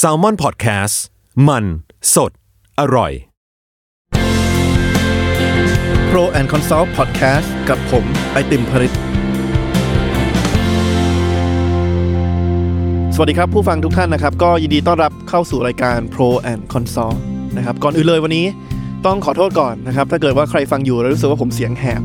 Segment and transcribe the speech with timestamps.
[0.00, 0.94] s a l ม o n PODCAST
[1.48, 1.64] มัน
[2.14, 2.30] สด
[2.80, 3.12] อร่อย
[6.10, 8.92] Pro and Consult Podcast กับผมไอติมผลิต
[13.14, 17.16] สวัสดีครับผู้ฟังทุกท่านนะครับ ก็ยินดีต้อนรับเข้าสู่รายการ Pro and Consult
[17.56, 18.46] นะครับก่อนอื่นเลยวันนี้
[19.06, 22.02] ต้องขอโทษก่อนนะครับ ถ้าเกิดว่าใครฟังอยู่แล้วรู้สึกว่าผมเสียงแหบ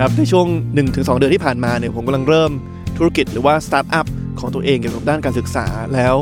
[0.00, 0.46] ครับในช่วง
[0.84, 2.50] 1-2 เดือนที่ผ่านมาเนี่ยผมกำลังเริ่ม
[2.96, 4.06] ธุรกิจหรือว่าสตาร์ทอัพ
[4.40, 6.14] ของตัวเองเกี่ยวกับด้านการศึกษาแล้ว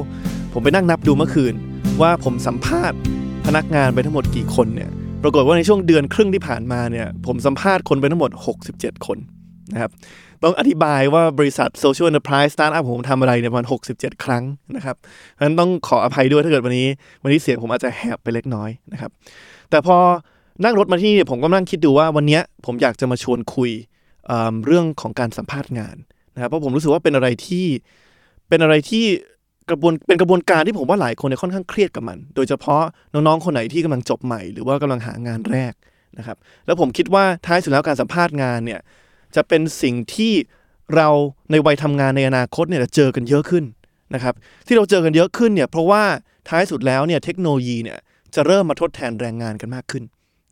[0.52, 1.54] ผมไปนั่งนับดูเมื่อคืน
[2.02, 2.98] ว่าผมสัมภาษณ์
[3.46, 4.91] พนักงานไปทั้งหมดกี่คนเนี่ย
[5.22, 8.30] ปรากฏว่าในช่วงเดือนครึ่งที่ผ่านมาเนี่ยผมสัมภาษณ์คนไปทั้งหมด
[8.68, 9.18] 67 คน
[9.72, 9.91] นะครับ
[10.42, 14.44] ต้องอธิบายว่าบริษัท Social Enterprise Startup ผมทำอะไรเนี่ยประมาณ 67 ครั้ง
[14.77, 16.88] นะครับเพราะฉะนั้นต้องขออภัยด้วยถ้าเกิดวันนี้
[17.22, 19.10] วันนี้เสียงผมอาจจะแหบไปเล็กน้อยนะครับ
[19.70, 19.96] แต่พอ
[20.64, 23.70] นั่งรถมาที่นี่ผมก็นั่งคิดดูว่าวันนี้ผมอยากจะมาชวนคุย
[24.66, 25.96] เรื่องของการสัมภาษณ์งาน
[26.34, 27.66] นะครับเพราะผมรู้สึกว่าเป็นอะไรที่
[28.48, 29.05] เป็นอะไรที่
[29.70, 32.82] กระบวนเป็นกระบวนการที่ผมว่าหลายคนเนี่ยค่อนข้างเครียดกับมัน โดยเฉพาะ
[33.12, 35.72] น้องๆคนไหนที่กำลังจบใหม่หรือว่ากำลังหางานแรก
[36.19, 36.36] นะครับ
[36.67, 38.80] แล้วผมคิดว่าท้ายสุดแล้วการสัมภาษณ์งานเนี่ย
[39.36, 40.33] จะเป็นสิ่งที่
[40.94, 41.08] เรา
[41.50, 43.64] ในวัยทำงานในอนาคตเนี่ยจะเจอกันเยอะขึ้น
[44.14, 44.34] นะครับ
[44.67, 46.02] ที่เราเจอกันเยอะขึ้นเนี่ยเพราะว่า
[46.48, 47.98] ท้ายสุดแล้วเนี่ยเทคโนโลยีเนี่ย
[48.34, 50.05] จะเริ่มมาทดแทนแรงงานกันมากขึ้น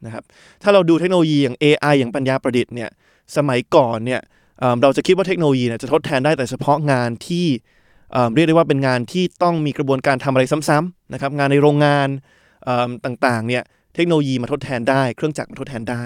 [0.07, 0.25] นะครับ
[0.63, 2.91] ถ้าเราดูเทคโนโลยีอย่าง AI อย่างปัญญาประดิษฐ์เนี่ย
[3.37, 4.21] สมัยก่อนเนี่ย
[4.83, 7.47] เราจะคิดว่าเทคโนโลยีเนี่ยจะทดแทนได้แต่เฉพาะงานที่
[8.35, 12.09] เรียกได้ว่าเป็นงานที่ต้องมีกระบวนการทำอะไรซ้ำๆนะครับงานในโรงงาน
[13.05, 13.63] ต่างๆเนี่ย
[13.95, 16.03] เทคโนโลยีมาทดแทนได้ เครื่องจักรมาทดแทนได้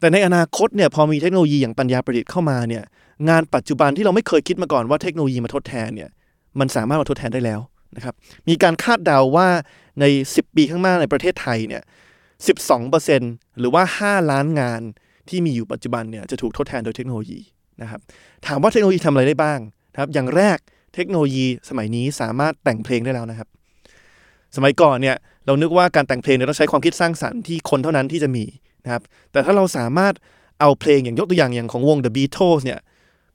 [0.00, 2.84] แต่ในอนาคตเนี่ยพอมีเทคโนโลยีอย่างปัญญาประดิษฐ์เข้ามาเนี่ย
[3.28, 6.10] งานปัจจุบันที่เราไม่เคยคิดมาก่อนว่าเทคโนโลยีมาทดแทนเนี่ย
[6.60, 7.60] มันสามารถมาทดแทนได้แล้ว
[7.96, 8.14] นะครับ
[8.48, 9.48] มีการคาดเดาว่า
[10.00, 11.82] ใน 10 ปีข้างหน้าในประเทศไทยเนี่ย
[12.50, 14.80] 12%หรือว่า 5 ล้านงาน
[15.28, 17.40] ที่มีอยู่ปัจจุบันเนี่ยจะถูกทดแทนโดยเทคโนโลยี
[17.82, 18.00] นะครับ
[18.46, 19.58] ถามว่าเทคโนโลยีทำอะไรได้บ้าง
[19.92, 20.58] นะครับอย่างแรก
[20.94, 23.48] เทคโนโลยีสมัยนี้สามารถแต่งเพลงได้แล้วนะครับ
[24.56, 25.16] สมัยก่อนเนี่ย
[25.46, 28.44] เรานึกว่าการแต่งเพลงเนี่ยต้องใช้ความคิดสร้างสรรค์ที่คนเท่านั้นที่จะมี
[28.84, 30.14] นะครับ แต่ถ้าเราสามารถ
[30.60, 32.78] เอาเพลงอย่างยกตัวอย่างอย่างของวง The Beatles เนี่ย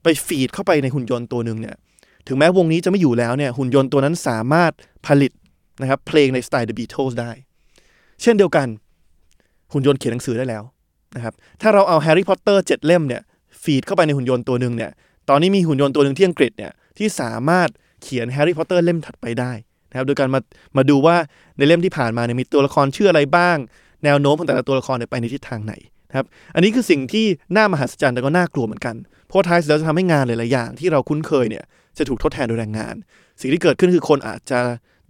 [0.02, 1.74] ไป feed เข้าไปในหุ่นยนต์ตัวหนึ่งเนี่ย
[2.28, 4.72] ถึงแม้วงนี้จะไม่อยู่แล้วเนี่ยหุ่นยนต์ตัวนั้นสามารถ
[5.06, 5.32] ผลิต
[5.82, 7.30] นะครับเพลงในสไตล์ The Beatles ได้
[8.22, 8.66] เช่นเดียวกัน
[9.72, 10.62] หุ่นยนต์เขียนหนังสือได้แล้ว
[11.16, 13.22] นะครับถ้าเราเอาแฮร์รี่พอตเตอร์เจ็ดเล่มเนี่ย
[13.62, 14.90] feed เข้าไปในหุ่นยนต์ตัวหนึ่งเนี่ย
[15.28, 17.68] ตอนนี้มีหุ่นยนต์ตัวหนึ่งที่อังกฤษเนี่ย ที่สามารถ
[18.02, 19.52] เขียนแฮร์รี่พอตเตอร์เล่มถัดไปได้
[19.90, 20.40] นะครับโดยการมา
[20.76, 21.16] มาดูว่า
[21.58, 23.56] ในเล่มที่ผ่านมาเนี่ยมีตัวละครชื่ออะไรบ้าง
[24.04, 25.74] แนวโน้มของแต่ละตัวละครเนี่ยไปในทิศทางไหน
[26.08, 28.96] นะครับอันนี้คือสิ่งที่น่ามหัศจรรย์แต่ก็น่ากลัวเหมือนกัน
[29.28, 31.64] เพราะท้ายสุดแล้วจะทำให้งานหลายๆอย่าง ที่เราคุ้นเคยเนี่ย
[31.98, 32.94] จะถูกทดแทนโดยแรงงาน
[33.40, 34.60] สิ่งที่เกิดขึ้นคือคนอาจจะ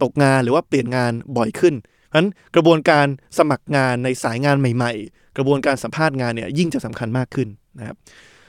[0.03, 3.05] ตกงานหรือว่าเปลี่ยนงานบ่อยขึ้นเพราะฉะนั้นกระบวนการ
[3.37, 7.47] สมัครงานในสายงานใหม่ๆ กระบวนการสัมภาษณ์งานเนี่ยยิ่งจะสำคัญมากขึ้น
[7.79, 8.03] นะครับเ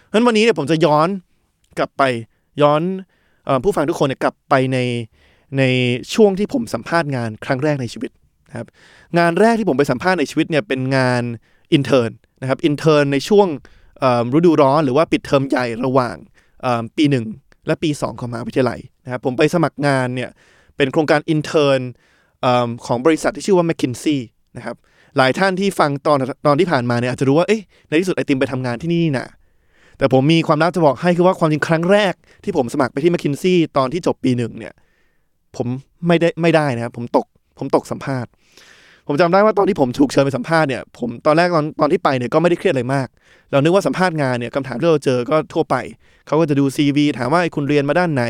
[0.06, 1.08] พราะฉะนั้นวันนี้เนี่ยผมจะย้อน
[1.78, 2.02] กลับไป
[2.62, 2.82] ย้อน
[3.64, 4.78] ผู้ฟังทุกคนนกลับไปใน
[5.58, 5.62] ใน
[6.14, 8.10] ช่วงที่ผมสัมภาษณ์งานครั้งแรกในชีวิต
[8.48, 8.66] นะครับ
[9.18, 11.22] งานแรกที่ผมไปสัมภาษณ์ในชีวิตเนี่ยเป็นงาน
[11.72, 12.08] intern
[12.40, 13.46] นะครับ intern ในช่วง
[14.34, 16.16] ฤดูร้อนหรือว่าปิดเทอมใหญ่ระหว่าง
[16.96, 17.26] ปีหนึ่ง
[17.66, 20.30] และปี 2 ของมหาวิทยาลัยนะครับผมไปสมัครงานเนี่ย
[20.76, 21.90] เป็นโครงการ intern
[22.86, 24.20] ของบริษัทที่ชื่อว่า m c k i n ซี่
[24.56, 24.76] นะครับ
[25.16, 29.26] หลายท่านที่ฟังตอนตอนที่ผ่านมาเนี่ยอาจจะรู้ว่าเอ๊ะในที่สุดไอติมไปทำงานที่นี่นะ
[29.98, 32.14] แต่ผมมีความลับจะบอกให้คือว่าความจริงครั้งแรก
[32.44, 34.74] ที่ผมสมัครไปที่ m c k i n ซี่ตอนที่จบปีหนึ่งเนี่ย
[35.56, 35.66] ผม
[36.06, 37.26] ไม่ได้ไม่ได้นะครับผมตก
[37.58, 38.30] ผมตกสัมภาษณ์
[39.06, 43.08] ผมจำได้ว่าตอนที่ผมถูกเชิญไปสัมภาษณ์เนี่ยผมตอนแรกตอนตอนที่ไปเนี่ยก็ไม่ได้เครียดอะไรมาก
[43.50, 45.76] เรานึกว่าสัมภาษณ์งานเนี่ยคำถามที่เราเจอก็ทั่วไป
[46.26, 48.24] เขาก็จะดู CV ถามว่าคุณเรียนมาด้านไหน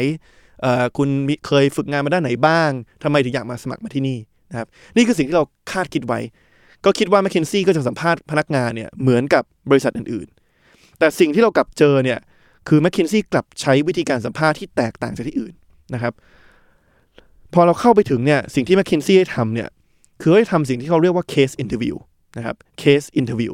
[0.97, 1.09] คุณ
[1.47, 2.71] เคยฝึกงานมาด้านไหนบ้าง
[3.03, 4.19] ทำไมถึงอยากมาสมัครมาที่นี่
[4.51, 6.21] นะครับนี่คือสิ่งที่เราคาดคิดไว้
[6.85, 10.29] ก็คิดว่าแมคเคนซี่ก็จะสัมภาษณ์พนักงานเนี่ยเหมือนกับบริษัทอื่น
[10.99, 12.19] แต่สิ่งที่เรากลับเจอเนี่ย
[12.69, 15.55] คือแมคเคนซี่กลับใช้วิธีการสัมภาษณ์ที่แตกต่างจากที่อื่น
[15.95, 16.13] นะครับ
[17.55, 19.69] พอเราเข้าไปถึงเนี่ยสิ่งที่แมคเคนซี่ให้ทำเนี่ย
[20.23, 21.97] คือให้ทำสิ่งที่เขาเรียกว่า case interview
[22.37, 23.53] นะครับ case interview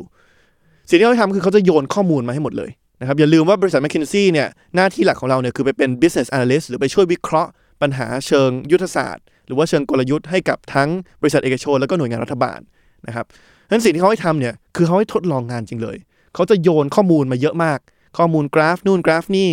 [0.88, 7.50] สิ่งที่เขาทำคือเขาจะโยนข้อมูลมาให้หมดเลยนะครับอย่าลืมว่าบริษัทแมคเคนซี่เนี่ยหน้าที่หลักของเราเนี่ยคือไปเป็น business analyst หรือไปช่วยวิเคราะห์
[7.82, 10.88] ปัญหาเชิงยุทธศาสตร์ หรือว่าเชิงกลยุทธ์ให้กับทั้ง
[11.20, 12.61] บริษัทเอกชน แล้วก็หน่วยงานรัฐบาล
[13.06, 13.26] นะครับ
[13.70, 15.96] นั้นสิ่งที่เขาให้ทำเนี่ยคือเขาให้ทดลองงานจริงเลย
[16.34, 17.78] เขาจะโยนข้อมูลมาเยอะมาก
[18.19, 19.48] ข้อมูลกราฟนู่นกราฟนี่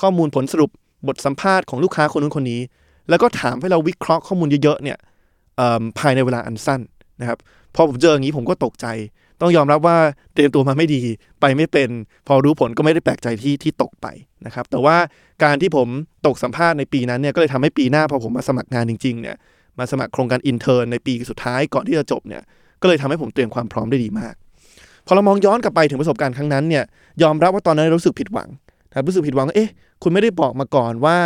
[0.00, 0.70] ข้อมูลผลสรุป
[1.06, 2.60] บทสัมภาษณ์ของลูกค้าคนนู้นคนนี้
[3.08, 4.98] แล้วก็ถามให้เราวิเคราะห์ข้อมูลเยอะๆเนี่ย
[5.98, 6.80] ภายในเวลาอันสั้น
[7.20, 7.38] นะครับ
[7.74, 8.86] พอผมเจออย่างนี้ผมก็ตกใจ
[9.40, 9.98] ต้องยอมรับว่า
[10.34, 11.02] เตรียมตัวมาไม่ดี
[11.40, 11.90] ไปไม่เป็น
[12.26, 14.06] พอรู้ผลก็ไม่ได้แปลกใจที่ที่ตกไป
[14.46, 14.96] นะครับ แต่ว่า
[15.44, 15.88] การที่ผม
[16.26, 19.36] ตกสัมภาษณ์ในปีนั้นเนี่ยก็เลยทำให้ปีหน้าพอผมมาสมัครงานจริงๆเนี่ย
[19.78, 22.42] มาสมัครโครงการอินเทอร์ในปีสุดท้ายก่อนที่จะจบเนี่ย
[22.82, 24.34] ก็เลยทำให้ผมเตรียมความพร้อมได้ดีมาก
[25.06, 26.84] พอเรามองย้อนกลับไปถึงประสบการณ์ครั้งนั้นเนี่ย
[27.22, 28.48] ยอมรับว่าตอนนั้นรู้สึกผิดหวัง
[28.90, 29.70] นะรู้สึกผิดหวังว่าเอ๊ะ
[30.02, 31.16] คุณไม่ได้บอกมาก่อนว่า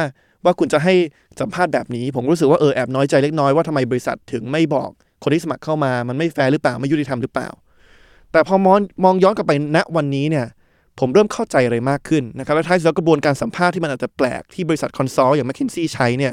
[0.44, 0.94] ว่าคุณจะให้
[1.41, 4.91] สัมภาษณ์แบบนี้ ผมรู้สึกว่าเออแอบน้อยใจเล็กน้อยว่าทำไมบริษัทถึงไม่บอก
[5.23, 7.49] คนที่สมัครเข้ามามันไม่แฟร์หรือเปล่าไม่ยุติธรรมหรือเปล่า
[8.32, 10.47] แต่พอมองมองย้อนกลับไปณวันนี้เนี่ย
[11.00, 16.32] ผมเริ่มเข้าใจอะไรมากขึ้นนะครับและท้ายสุดกระบวนการสัมภาษณ์ที่มันอาจจะแปลกที่บริษัท consult อย่าง m c k คินซี่ใช้เนี่ย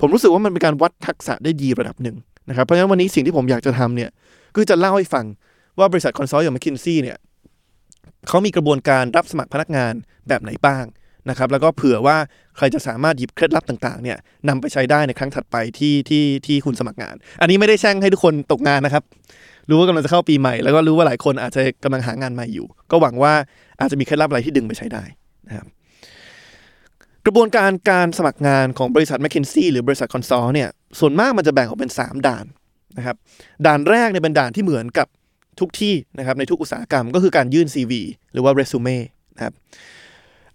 [0.00, 2.16] ผมรู้สึกว่ามันเป็นการวัดทักษะได้ดีระดับหนึ่ง
[2.48, 4.10] นะครับเพราะฉะนั้นวันนี้สิ่งที่ผมอยากจะทำเนี่ย
[4.54, 5.24] คือจะเล่าให้ฟัง
[5.78, 7.16] ว่าบริษัท consult อย่าง m c k คินซี่เนี่ย
[8.28, 9.92] เขามีกระบวนการรับสมัครพนักงาน
[10.28, 10.84] แบบไหนบ้าง
[11.30, 12.16] นะครับแล้วก็เผื่อว่า
[12.56, 14.18] ใครจะสามารถหยิบเคล็ดลับต่างๆเนี่ย
[14.48, 19.02] นำไปใช้ได้ในครั้งถัดไปที่ที่ที่คุณสมัครงาน อันนี้ไม่ได้แช่งให้ทุกคนตกงานนะครับ
[19.68, 23.32] รู้ว่ากำลังจะเข้าปีใหม่ แล้วก็รู้ว่าหลายคนอาจจะกำลังหางานใหม่อยู่ ก็หวังว่า
[23.80, 25.04] อาจจะมีเคล็ดลับอะไรที่ดึงไปใช้ได้
[25.48, 25.66] นะครับ
[27.26, 30.68] กระบวนการการสมัครงานของบริษัท m c k คินซี่หรือบริษัทคอนซัลเนี่ย
[31.00, 32.46] ส่วนมากมันจะแบ่งออกเป็น 3 ด่าน
[32.98, 33.16] นะครับ
[33.66, 35.08] ด่านแรกเนี่ยเป็นด่านที่เหมือนกับ
[35.60, 37.92] ทุกที่นะครับในทุกอุตสาหกรรมก็คือการยื่น CV
[38.32, 38.98] หรือว่าเรซูเม่
[39.36, 39.54] นะครับ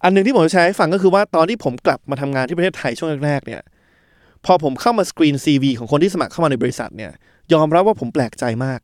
[0.04, 3.62] อันหนึ่งที่ผมจะแชร์ให้ฟังก็คือว่าตอนที่ผมกลับมาทำงานที่ประเทศไทยช่วงแรกๆเนี่ย
[4.46, 7.12] พอผมเข้ามาสกรีน CV ของคนที่สมัครเข้ามาในบริษัทเนี่ย
[7.54, 8.80] ยอมรับว่าผมแปลกใจมาก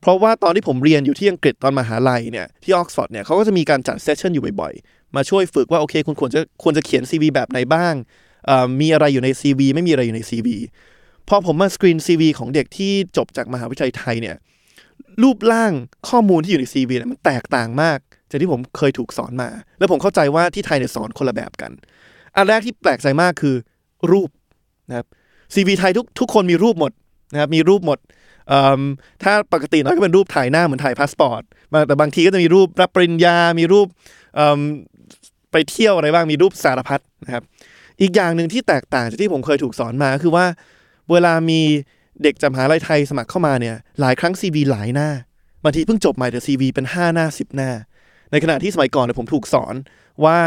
[0.00, 7.94] เพราะว่าตอนที่ผมเรียนอยู่ที่อังกฤษตอนมหาลัยเนี่ยที่ออกซฟอร์ดเนี่ยเขาก็จะมีการจัด session อยู่บ่อยๆ มาช่วยฝึกว่าโอเคคุณควรจะควรจะเขียน CV แบบไหนบ้าง
[8.80, 10.48] มีอะไรอยู่ใน CV ไม่มีอะไรอยู่ใน CV
[11.28, 14.36] พอผมมาสกรีน CV ของเด็กที่จบจากมหาวิทยาลัยไทยเนี่ย
[15.22, 15.72] รูปร่าง
[16.08, 17.98] ข้อมูลที่อยู่ใน CV เนี่ยมันแตกต่างมาก
[18.30, 19.48] จากที่ผมเคยถูกสอนมา
[19.78, 21.72] แล้วผมเข้าใจว่าที่ไทยเนี่ยสอนคนละแบบกัน
[22.36, 23.54] อันแรกที่แปลกใจมากคือ
[24.12, 24.30] รูป
[24.88, 25.06] นะครับ
[25.54, 26.92] CV ไทยทุกทุกคนมีรูปหมด
[27.32, 27.98] นะครับมีรูปหมด
[29.22, 31.42] ถ้าปกติน้อยก็เป็นรูปถ่ายหน้าเหมือนถ่ายพาสปอร์ต
[31.86, 33.86] แต่บางทีก็จะมีรูปรับปริญญา มีรูป
[35.52, 37.44] ไปเที่ยวอะไรบ้างมีรูปสารพัดนะครับ
[38.00, 40.46] อีกอย่างหนึ่งที่แตกต่างจากที่ผมเคยถูกสอนมาคือว่า
[41.10, 41.60] เวลามี
[42.22, 45.08] เด็กจากมหาลัยไทยสมัครเข้ามาเนี่ยหลายครั้ง CV หลายหน้า
[45.64, 47.70] บางทีเพิ่งจบใหม่แต่ CV เป็น 5 หน้า 10 หน้า
[48.32, 49.74] ในขณะที่สมัยก่อนเนี่ยผมถูกสอน
[50.24, 50.38] ว่า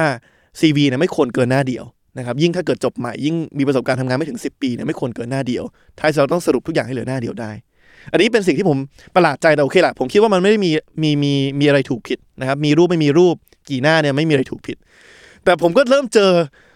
[0.60, 1.86] CV เนี่ยไม่ควรเกินหน้าเดียว
[2.18, 5.64] นะครับยิ่งถ้าเกิดจบใหม่ยิ่งมีประสบการณ์ทำงานไม่ถึง 10 ปีเนี่ยไม่ควรเกินหน้าเดียว
[6.00, 7.52] ท้ายสุดเราต้องสรุปทุกอย่างให้เหลือหน้าเดียวได้
[8.12, 8.78] อันนี้เป็นสิ่งที่ผม
[9.16, 10.72] ประหลาดใจแต่โอเคแหละผมคิดว่ามันไม่ได้มี
[11.04, 13.36] มีมีมีอะไรถูกผิดนะครับมีรูปไม่มีรูป
[13.70, 14.78] กี่หน้าเนี่ยไม่มีอะไรถูกผิด
[15.44, 16.32] แต่ผมก็เริ่มเจอ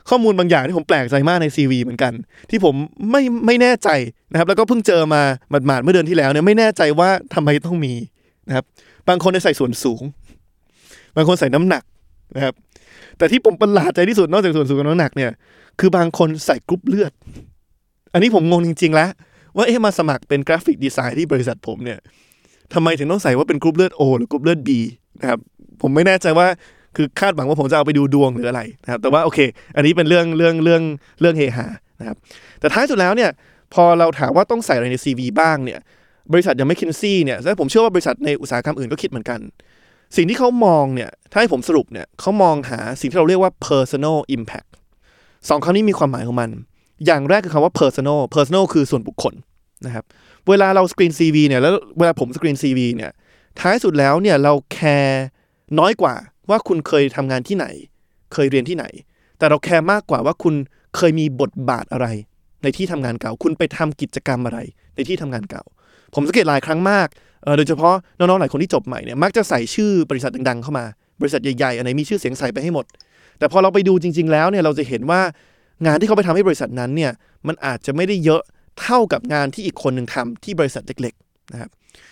[0.09, 2.13] ข้อมูลบางอย่างที่ผมแปลกใจมากใน CV เหมือนกัน
[2.49, 2.75] ที่ผม
[3.11, 3.89] ไม่ไม่แน่ใจ
[4.31, 7.93] นะครับแล้วก็เพิ่งเจอมาหมาดๆเมื่อเดือนที่แล้วเนี่ยไม่แน่ใจว่าทำไมต้องมี
[8.47, 8.65] นะครับ
[9.07, 10.03] บางคนใส่ส่วนสูง
[11.15, 11.83] บางคนใส่น้ำหนัก
[12.35, 12.53] นะครับ
[13.17, 15.31] แต่ที่ผมประหลาดใจที่สุดนอกจากส่วนสูงกับน้ำหนักเนี่ย
[15.79, 17.11] คือบางคนใส่กรุ๊ปเลือด
[18.13, 19.09] อันนี้ผมงงจริง ๆ แล้ว
[19.55, 21.99] ว่าเอ๊ะมาสมัครเป็น graphic design ที่บริษัทผมเนี่ย
[22.73, 24.69] ทำไมถึงต้องใส่ว่าเป็นกรุ๊ปเลือด O หรือกรุ๊ปเลือด B
[25.19, 25.39] นะครับ
[25.81, 26.47] ผมไม่แน่ใจว่า
[26.97, 29.39] คือคาดหวังว่าผมจะเอาไปดูดวงหรืออะไรนะครับ แต่ว่าโอเค
[29.75, 30.81] อันนี้เป็นเรื่องเรื่องเรื่อง
[31.21, 31.67] เรื่องเฮฮา
[31.99, 32.17] นะครับ
[32.59, 33.29] แต่ท้ายสุดแล้วเนี่ย
[33.73, 35.79] พอเราถามว่าต้องใส่อะไรใน CV บ้างเนี่ย
[36.33, 39.39] บริษัทอย่าง m c k คินซี่เนี่ยและผมเชื่อว่าบริษัทในอุตสาหกรรมอื่นก็คิดเหมือนกัน
[40.15, 44.69] สิ่งที่เขามองเนี่ยถ้าให้ผมสรุปเนี่ยเขามองหาสิ่งที่เราเรียกว่า personal impact
[45.49, 46.49] สองคำนี้มีความหมายของมัน
[47.05, 49.33] อย่างแรกคือคำว่า personal personal คือส่วนบุคคล
[49.85, 50.05] นะครับ
[50.49, 53.11] เวลาเราสกรีน CV เนี่ยแล้วเวลาผมสกรีน CV เนี่ย
[53.59, 55.23] ท้ายสุดแล้วเนี่ยเราแคร์
[55.79, 56.15] น้อยกว่า
[56.49, 57.65] ว่าคุณเคยทำงานที่ไหน
[58.33, 58.85] เคยเรียนที่ไหน
[59.37, 60.55] แต่เราแคร์มากกว่าว่าคุณ
[60.95, 62.07] เคยมีบทบาทอะไร
[62.63, 64.59] ในที่ทำงานเก่า คุณไปทำกิจกรรมอะไร
[64.95, 65.63] ในที่ทำงานเก่า
[66.13, 67.07] ผมสังเกตหลายครั้งมาก
[67.57, 70.85] โดยเฉพาะน้องๆหลายคนที่จบใหม่เนี่ยมักจะใส่ชื่อบริษัทดังๆเข้ามา
[71.21, 72.85] บริษัทใหญ่ๆอันไหนมีชื่อเสียงใส่ไปให้หมด
[73.39, 75.21] แต่พอเราไปดูจริง ๆ แล้วเนี่ยเราจะเห็นว่า
[75.85, 77.11] งานที่เขาไปทำให้บริษัทนั้นเนี่ย
[77.47, 78.41] มันอาจจะไม่ได้เยอะ
[78.81, 81.69] เท่ากับงานที่อีกคนหนึ่งทำที่บริษัทเล็กๆนะครับ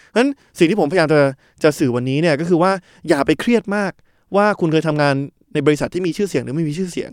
[0.09, 1.21] เพราะฉะนั้นสิ่งที่ผมพยายามจะ
[1.63, 2.71] จะสื่อวันนี้เนี่ยก็คือว่า
[3.09, 3.91] อย่าไปเครียดมาก
[4.37, 5.15] ว่าคุณเคยทำงาน
[5.53, 7.11] ในบริษัทที่มีชื่อเสียงหรือไม่มีชื่อเสียง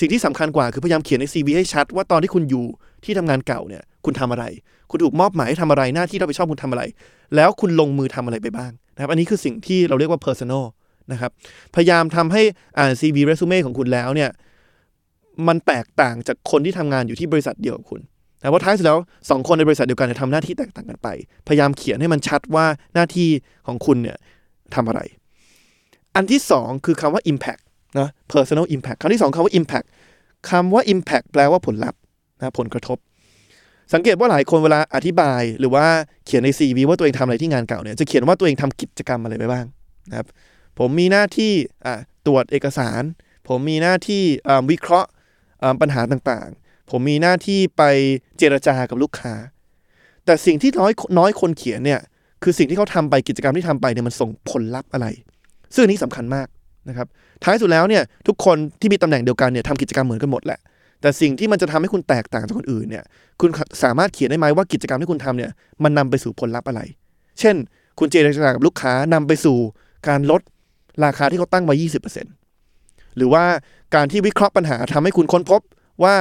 [0.00, 2.66] สิ่งที่สำคัญกว่าคือพยายามเขียนใน CV ให้ชัด ว่าตอนที่คุณอยู่
[3.04, 4.44] ที่ทำงานเก่าเนี่ย คุณทำอะไร
[4.90, 6.82] คุณถูกมอบหมายให้ทำอะไรหน้าที่รับผิดชอบคุณทำอะไร
[7.36, 10.64] แล้วคุณลงมือทำอะไรไปบ้างนะครับ อันนี้คือสิ่งที่เราเรียกว่า personal
[11.12, 11.30] นะครับ
[11.74, 12.42] พยายามทำให้
[12.78, 14.30] อ่าน CV resume ของคุณแล้วเนี่ย
[15.48, 18.00] มันแตกต่างจากคนที่ทำงานอยู่ที่บริษัทเดียวกับคุณ
[18.40, 18.98] แต่ว่าท้ายสุดแล้ว
[19.30, 21.08] สองคนในบริษัทเดียวกันจะทำหน้าที่แตกต่างกันไป
[21.48, 23.28] พยายามเขียนให้มันชัดว่าหน้าที่
[23.66, 24.16] ของคุณเนี่ย
[24.74, 25.00] ทำอะไร
[26.16, 27.62] อันที่สองคือคำว่า impact
[27.98, 29.86] นะ personal impact คำที่สองคำว่า impact
[30.50, 32.00] คำว่า impact แปลว่าผลลัพธ์
[32.38, 32.98] นะผลกระทบ
[33.92, 35.86] สังเกตว่าหลายคนเวลาอธิบาย หรือว่า
[36.24, 39.64] เขียนใน CV ว่าตัวเองทำอะไรที่งานเก่าเนี่ยจะเขียนว่าตัวเองทำกิจกรรมอะไรไปบ้าง
[40.10, 40.26] นะครับ
[40.78, 41.52] ผมมีหน้าที่
[42.26, 43.02] ตรวจเอกสาร
[43.48, 44.22] ผมมีหน้าที่
[44.70, 45.08] วิเคราะห์
[45.80, 47.82] ปัญหาต่างๆ ผมมีหน้าที่ไป
[48.38, 49.34] เจรจากับลูกค้า
[50.24, 52.00] แต่สิ่งที่น้อยน้อยคนเขียนเนี่ย
[52.42, 55.06] คือสิ่งที่เขาทำไปกิจกรรมที่ทำไปเนี่ยมันส่งผลลัพธ์อะไร
[55.74, 56.46] ซึ่งนี้สำคัญมาก
[56.88, 57.06] นะครับ
[57.42, 60.58] ท้ายสุดแล้วเนี่ยทุกคนที่มีตำแหน่งเดียวกันเนี่ยทำกิจกรรมเหมือนกันหมดแหละ
[61.00, 63.04] แต่สิ่งที่มันจะทำให้คุณแตกต่างจากคนอื่นเนี่ย
[63.40, 63.50] คุณ
[63.82, 65.50] สามารถเขียนได้ไหมว่ากิจกรรมที่คุณทำเนี่ย
[65.84, 66.80] มันนำไปสู่ผลลัพธ์อะไร
[67.40, 67.56] เช่น
[67.98, 69.58] คุณเจรจากับลูกค้านำไปสู่
[70.08, 70.40] การลด
[71.04, 71.74] ราคาที่เขาตั้งไว้
[72.46, 73.44] 20%หรือว่า
[73.94, 75.60] การที่วิเคราะห์ปัญหาทำให้คุณค้นพบ
[76.04, 76.16] ว่า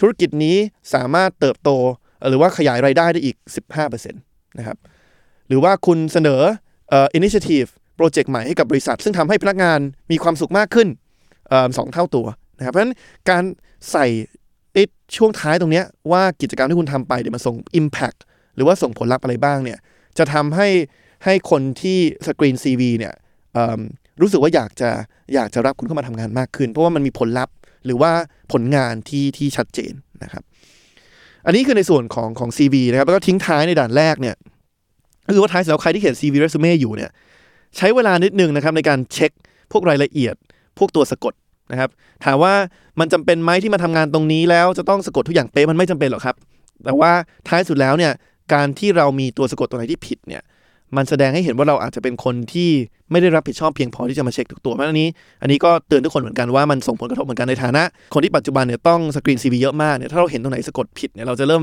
[0.00, 0.56] ธุรกิจนี้
[0.94, 1.70] สามารถเติบโต
[2.28, 3.36] หรือว่าขยายรายได้ได้อีก
[3.76, 4.76] 15%นะครับ
[5.48, 6.40] หรือว่าคุณเสนอ
[6.92, 9.78] ออ initiative โปรเจกต์ใหม่ให้กับบริษัท ซึ่งทำให้พนักงาน
[10.10, 10.88] มีความสุขมากขึ้น
[11.78, 12.26] สองเท่าตัว
[12.58, 12.94] นะครับเพราะฉะนั้น
[13.30, 13.42] การ
[13.92, 14.06] ใส่
[14.72, 14.82] ไอ้
[15.16, 18.18] ช่วงท้ายตรงนี้ว่ากิจกรรมที่คุณทำไปเดี๋ยวมันส่ง impact
[18.56, 19.78] หรือว่าส่งผลลัพธ์อะไรบ้างเนี่ย
[20.18, 20.68] จะทำให้
[21.24, 23.14] ให้คนที่สกรีน CV เนี่ย
[24.20, 24.90] รู้สึกว่าอยากจะ
[25.34, 27.54] อยากจะรับคุณเข้ามาทำงานมากขึ้น เพราะว่ามันมีผลลัพธ์
[27.86, 28.12] หรือว่า
[28.52, 30.42] ผลงานที่ที่ชัดเจนนะครับ
[31.46, 34.36] อันนี้คือในส่วนของของ CV นะครับแล้วก็ทิ้งท้ายในด่านแรกเนี่ย
[35.34, 37.10] คือว่าท้ายสุดแล้วใครที่เขียน CV resume อยู่เนี่ย
[37.76, 39.30] ใช้เวลานิดนึงนะครับในการเช็ค
[39.72, 40.34] พวกรายละเอียด
[40.78, 41.34] พวกตัวสะกด
[41.72, 41.90] นะครับ
[42.24, 42.54] ถามว่า
[43.00, 46.36] มันจำเป็นไหมที่มาทำงานตรงนี้แล้วจะต้องสะกดทุกอย่างเป๊ะมันไม่จำเป็นหรอกครับ
[46.84, 47.12] แต่ว่า
[47.48, 48.12] ท้ายสุดแล้วเนี่ย
[48.54, 50.42] การที่เรามีตัวสะกดตัวไหนที่ผิดเนี่ย
[50.96, 52.70] มันแสดงให้เห็นว่าเราอาจจะเป็นคนที่
[53.10, 55.08] ไม่ได้รับผิดชอบเพียงพอที่จะมาเช็คทุกตัวเพราะอันนี้
[55.42, 57.82] อันนี้ก็เตือนทุกคนเหมือนกันว่ามันส่งผลกระทบเหมือนกันในฐานะ
[58.14, 61.62] คนที่ปัจจุบันเนี่ยต้อง screen CV เยอะมากเนี่ยถ้าเราเห็นตรงไหนสะกดผิดเนี่ยเราจะเริ่ม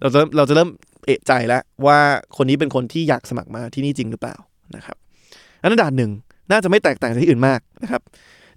[0.00, 0.68] เราจะเราจะเริ่ม
[1.06, 1.98] เอะใจแล้วว่า
[2.36, 4.36] คนนี้เป็นคนที่อยากสมัครมาที่นี่จริงหรือเปล่า
[4.76, 4.96] นะครับ
[5.60, 6.10] อันนั้นด่านหนึ่ง
[6.50, 8.02] น่าจะไม่แตกต่างจากที่อื่นมากนะครับ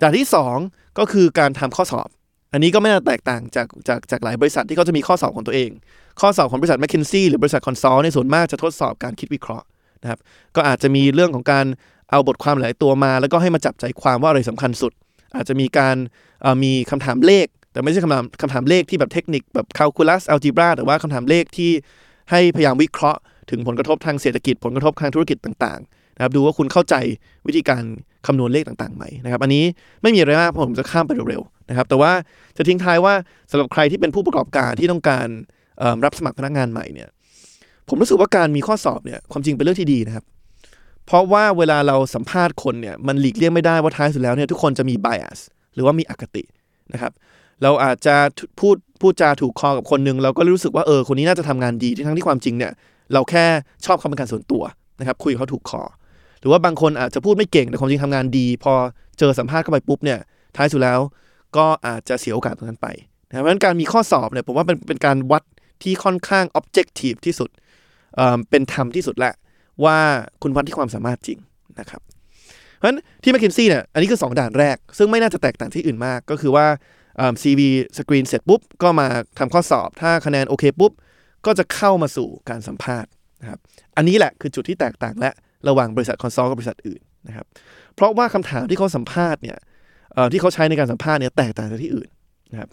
[0.02, 0.58] ด่านที่สอง
[1.00, 2.10] ก็คือการทำข้อสอบ
[2.54, 5.70] อันนี้ก็ไม่น่าแตกต่างจากจากจากหลายบริษัทที่เขาจะมีข้อสอบของตัวเอง
[6.22, 9.66] ข้อสอบของบริษัท m c k เคนซี่หรือบริษัทคอนซัลท์ในส่วนมากจะทดสอบการคิดวิเคราะห์
[10.02, 10.20] นะครับ
[10.56, 11.66] ก็อาจจะมีเรื่องของการ
[12.12, 14.94] เอาบทความหลายตัวมา แล้วก็ให้มาจับใจความว่าอะไรสำคัญสุด
[15.36, 15.96] อาจจะมีการ
[16.64, 21.72] มีคำถามเลข แต่ไม่ใช่คำถามคำถามเลขที่แบบเทคนิคแบบค a l คูลัส a l จ e บราแต่ว่าคำถามเลขที่
[22.32, 23.20] ให้พยายามวิเคราะห์
[23.50, 26.96] ถึงผลกระทบทางเศรษฐกิจผลกระทบทางธุรกิจต่างๆ นะครับดูว่าคุณเข้าใจ
[27.48, 27.84] วิธีการ
[28.28, 29.64] คำนวณเลขต่างๆไหมนะครับอันนี้
[30.02, 32.12] ไม่มีอะไรมากเพราะผมจะข้ามไปเร็วๆนะครับแต่ว่า
[32.58, 33.14] จะทิ้งท้ายว่า
[33.52, 35.28] สำหรับใครที่เป็นผู้ประกอบการที่ต้องการ
[36.06, 37.10] รับสมัครพนักงานใหม่เนี่ย
[37.90, 40.26] ผมรู้สึกว่าการมีข้อสอบเนี่ยความจริงเป็นเรื่องที่ดีนะครับ
[41.06, 45.40] เพราะว่าเวลาเราสัมภาษณ์คนเนี่ยมันหลีกเลี่ยงไม่ได้ว่าท้ายสุดแล้วเนี่ยทุกคนจะมี bias
[45.74, 46.44] หรือว่ามีอคติ
[46.94, 47.12] นะครับ
[47.64, 48.16] เราอาจจะ
[48.60, 52.72] พูดพูดจาถูกคอกับคนหนึ่งเราก็รู้สึกว่าเออคนนี้น่าจะทำงานดีทั้งที่ความจริงเนี่ย
[53.14, 53.46] เราแค่
[53.86, 54.64] ชอบเขาเป็นการส่วนตัว
[55.00, 55.84] นะครับคุยเขาถูกคอ
[56.44, 58.74] หรือว่าบางคนอาจจะพูดไม่เก่งแต่ความจริงทำงานดี พอ
[59.20, 60.20] เจอสัมภาษณ์เข้าไปปุ๊บเนี่ย
[60.56, 61.00] ท้ายสุดแล้ว
[61.58, 62.88] ก็อาจจะเสียโอกาสตรงนั้นไป
[63.28, 65.44] นะเพราะฉะนั้นการมีข้อสอบเนี่ยผมว่าเป็นเป็นการวัด
[65.84, 67.50] ที่ค่อนข้าง objective ที่สุด
[68.16, 69.34] เเป็นธรรมที่สุดแหละ
[69.86, 69.98] ว่า
[70.42, 71.40] คุณวัดที่ความสามารถจริง
[71.80, 72.02] นะครับ
[72.76, 76.66] เพราะฉะนั้นที่ m c k เคนซี่เนี่ยอันนี้คือ 2 ด่านแรก ซึ่งไม่น่าจะแตกต่างที่อื่นมาก ก็คือว่า
[77.18, 77.62] เอ่อ CV
[77.98, 79.08] สกรีนเสร็จปุ๊บ ก็มา
[79.40, 80.92] ทำข้อสอบ ถ้าคะแนนโอเคปุ๊บ
[81.46, 83.10] ก็จะเข้ามาสู่การสัมภาษณ์
[83.42, 83.60] นะครับ
[83.98, 85.32] อันนี้แหละคือจุดที่แตกต่างและ
[85.68, 87.46] ระหว่างบริษัทคอนซัลท์กับบริษัทอื่นนะครับ
[87.96, 89.58] เพราะว่าคำถามที่เขาสัมภาษณ์เนี่ย
[90.32, 92.10] ที่เขาใช้ในการสัมภาษณ์เนี่ยแตกต่างจากที่อื่น
[92.52, 92.70] นะครับ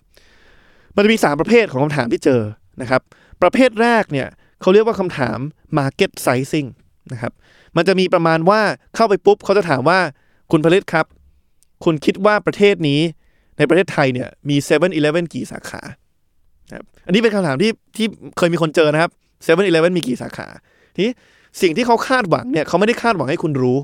[0.95, 2.43] มันจะมี 3 ประเภทของคำถามที่เจอ
[2.81, 3.01] นะครับ
[3.43, 4.29] ประเภทแรกเนี่ย
[4.61, 5.39] เขาเรียกว่าคำถาม
[5.79, 6.69] market sizing
[7.13, 7.33] นะครับ
[7.77, 8.61] มันจะมีประมาณว่า
[8.95, 9.99] เข้าไปปุ๊บเขาจะถามว่า
[10.53, 11.07] คุณผลิตครับ
[11.85, 13.01] คุณคิดว่าประเทศนี้
[13.59, 15.83] ในประเทศไทยเนี่ยมี7 e เ e ่ e อกี่สาขา
[16.73, 18.07] ครับอันนี้เป็นคำถามที่ที่
[18.37, 19.11] เคยมีคนเจอนะครับ
[19.45, 20.47] 7 e เ e ่ e มีกี่สาขา
[20.95, 21.13] ทีนี้
[21.63, 23.79] สิ่งที่เขาคาดหวังเนี่ยเขาไม่ได้คาดหวังให้คุณรู้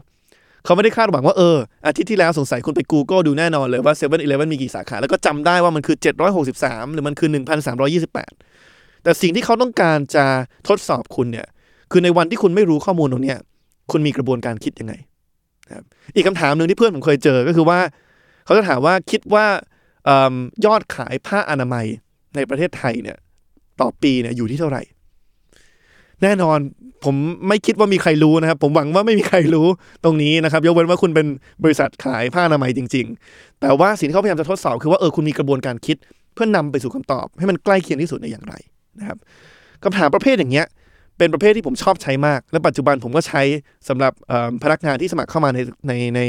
[0.65, 1.57] เขาไม่ได้คาดหวังว่าเออ
[1.87, 5.97] อาทิตย์ที่แล้วสงสัยคุณไป Google ดูแน่นอนเลยว่า7 e เ e ่ e มีกี่สาขา แล้วก็จำได้ว่ามันคือ
[6.45, 7.29] 763 หรือมันคือ
[7.97, 10.25] 1,328 แต่สิ่งที่เขาต้องการจะ
[10.69, 11.47] ทดสอบคุณเนี่ย
[11.91, 13.39] คือในวันที่คุณไม่รู้ข้อมูลตรงเนี้ย
[13.91, 14.95] คุณมีกระบวนการคิดยังไง
[15.73, 17.79] ครับอีกคำถามหนึ่งที่เพื่อนผมเคยเจอก็คือว่า
[18.45, 19.47] เขาจะถามว่าคิดว่า
[20.09, 20.11] อ
[20.67, 21.87] ยอดขายผ้าอนามัย
[22.35, 23.17] ในประเทศไทยเนี่ย
[23.81, 24.83] ต่อปีเนี่ยอยู่ที่เท่าไหร่
[26.23, 26.59] แน่นอน
[27.05, 27.15] ผม
[27.49, 29.67] ไม่คิดว่ามีใครรู้นะครับ ผมหวังว่าไม่มีใครรู้
[30.05, 31.27] ตรงนี้นะครับ ยกเว้นว่าคุณเป็น
[31.65, 35.97] บริษัทขายผ้าอนามัยจริง ๆ แต่ว่าสิ่งที่เขาพยายามจะทดสอบคือว่าเออคุณมีกระบวนการคิด
[36.35, 38.55] เพื่อนำไปสู่คำตอบ ให้มันใกล้เคียงที่สุดในอย่างไร
[38.99, 39.19] นะครับ
[39.85, 40.67] คำถามประเภทอย่างเงี้ย
[41.19, 43.43] เป็นประเภทที่ผมชอบใช้มาก และปัจจุบันผมก็ใช้
[43.89, 44.13] สำหรับ
[44.63, 45.59] พนักงานที่สมัครเข้ามาใน
[45.89, 46.21] ในใน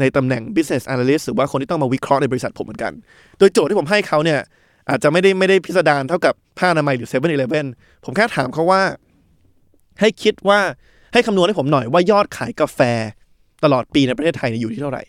[0.00, 2.92] ในตำแหน่ง business analyst หรือว่าคนที่ต้องมาวิเคราะห์ในบริษัทผมเหมือนกัน
[3.38, 4.40] โดยโจทย์ที่ผมให้เขาเนี่ย
[4.88, 7.66] อาจจะไม่ได้ไม่ได้พิสดารเท่ากับผ้าอนามัยหรือ7 e เ e ่ e อ
[8.04, 8.82] ผมแค่ถามเขาว่า
[10.00, 10.60] ให้คิดว่า
[11.12, 12.80] ให้คำนวณให้ผมหน่อยว่ายอดขายกาแฟ
[13.64, 15.02] ตลอดปีในประเทศไทยอยู่ที่เท่าไหร่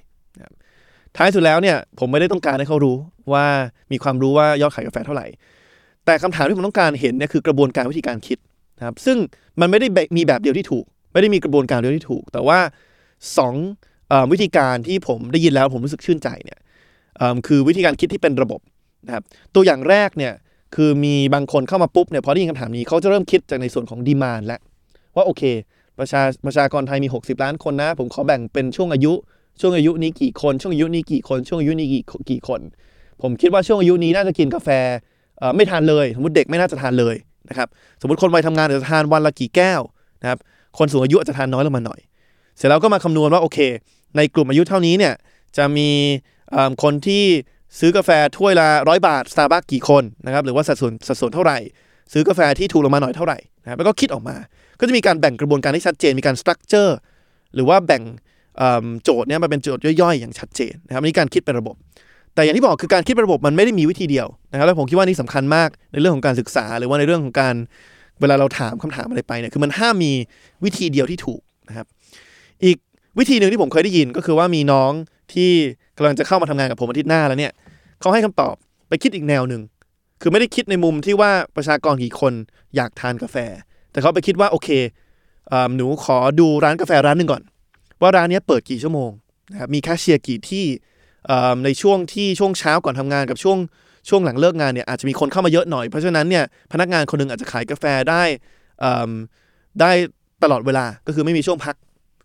[1.15, 2.95] ท้ายสุดแล้วเนี่ยผมไม่ได้ต้องการให้เขารู้
[3.33, 3.45] ว่า
[3.91, 5.25] มีความรู้ว่ายอดขายกาแฟเท่าไหร่
[6.05, 8.37] แต่คำถามที่ผมต้องการเห็นเนี่ยคือกระบวนการวิธีการคิด
[8.77, 9.17] นะครับซึ่ง
[9.59, 12.59] มันไม่ได้แบบมีแบบเดียวที่ถูก ไม่ได้มีกระบวนการเดียวที่ถูก แต่ว่า
[13.37, 13.55] สอง
[14.31, 16.59] วิธีการที่ผมได้ยินแล้วผมรู้สึกชื่นใจเนี่ย
[17.47, 18.59] คือวิธีการคิดที่เป็นระบบ
[19.07, 19.23] นะครับ
[19.55, 20.33] ตัวอย่างแรกเนี่ย
[20.75, 24.59] คือมีบางคนเข้ามาปุ๊บเนี่ยพอได้ยินคำถามนี้เขาจะเริ่มคิดจากในส่วนของดีมานแล้ว
[25.17, 25.43] ว่าโอเค
[25.99, 29.13] ประชาประชากรไทยมี 60 ล้านคนนะ ผมขอแบ่งเป็นช่วงอายุ
[29.61, 32.61] ช่วงอายุนี้กี่คน ช่วงอายุนี้กี่คน ช่วงอายุนี้กี่กี่คน
[33.21, 34.69] ผมคิดว่าช่วงอายุนี้น่าจะกินกาแฟ
[35.55, 37.15] ไม่ทานเลย สมมติเด็กไม่น่าจะทานเลย
[37.49, 37.67] นะครับ
[38.01, 39.81] สมมติคนวัยทำงานจะทานวันละกี่แก้ว
[40.21, 40.39] นะครับ
[40.77, 41.99] คนสูงอายุอาจจะทานน้อยลงมาหน่อย
[42.57, 43.59] เสร็จแล้วก็มาคำนวณว่าโอเค
[44.17, 45.13] ในกลุ่มอายุเท่านี้เนี่ย
[45.57, 45.89] จะมี
[46.83, 47.23] คนที่
[47.79, 51.57] ซื้อกาแฟถ้วยละร้อยบาทสตาร์บัคกี่คนนะครับหรือว่าสัดส่วนสัดส่วนเท่าไหร่
[52.13, 54.35] ซื้อกาแฟที่ถูกลงมาหน่อยเท่าไหร่นะครับแล้วก็คิดออกมา
[54.79, 56.97] ก็จะมีการแบ่งกระบวนการที่ชัดเจน มีการสตรัคเจอร์
[57.55, 58.03] หรือว่าแบ่ง
[59.03, 61.75] โจทย์เนี่ยมาเป็นโจทย์ย่อยๆ อย่างชัดเจนนะครับนี่การคิดเป็นระบบ
[62.35, 67.55] แต่อย่างที่บอกคือการคิดเป็นระบบมันไม่ได้มีวิธีเดียวนะครับแล้วผมคิดว่านี่สำคัญมากในเรื่องของการศึกษา หรือว่าในเรื่องของการ
[68.19, 70.11] เวลาเราถามคำถามอะไรไปเนี่ยคือมันห้ามมี
[70.65, 71.87] วิธีเดียวที่ถูกนะครับ
[72.63, 72.77] อีก
[73.19, 74.91] วิธีหนึ่งที่ผมเคยได้ยินก็คือว่ามีน้อง
[75.33, 75.51] ที่
[75.97, 77.53] กำลังจะเข้ามาทำงานกับผมอาทิตย์หน้าแล้วเนี่ย
[77.99, 78.55] เขาให้คำตอบ
[78.89, 79.61] ไปคิดอีกแนวหนึ่ง
[80.21, 82.33] คือไม่ได้คิดในมุมที่ว่าประชากรกี่คน
[82.75, 83.37] อยากทานกาแฟ
[83.91, 84.69] แต่เขาไปคิดว่าโอเค
[85.75, 87.43] หนูขอดูร้านกาแฟร้านหนึ่งก่อน
[88.01, 89.09] ว่าร้านนี้เปิดกี่ชั่วโมง
[89.51, 90.65] นะครับมีแคชเชียร์กี่ที่
[91.63, 93.57] ในช่วงที่ช่วงเช้าก่อนทำงานกับช่วง
[94.09, 98.23] ช่วงหลังเลิกงานเนี่ยอาจจะมีคนเข้ามาเยอะหน่อยเพราะฉะนั้นเนี่ยพนักงานคนนึงอาจจะขายกาแฟได้
[99.81, 99.91] ได้
[100.43, 101.75] ตลอดเวลาก็คือไม่มีช่วงพัก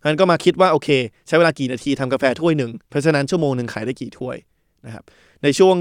[0.01, 0.89] ฉะนั้นก็มาคิดว่าโอเค
[1.27, 4.37] ใช้เวลากี่นาทีทำกาแฟถ้วยหนึ่งเพราะฉะนั้นชั่วโมงหนึ่งขายได้กี่ถ้วย
[4.85, 5.03] นะครับ
[5.43, 5.75] ในช่วง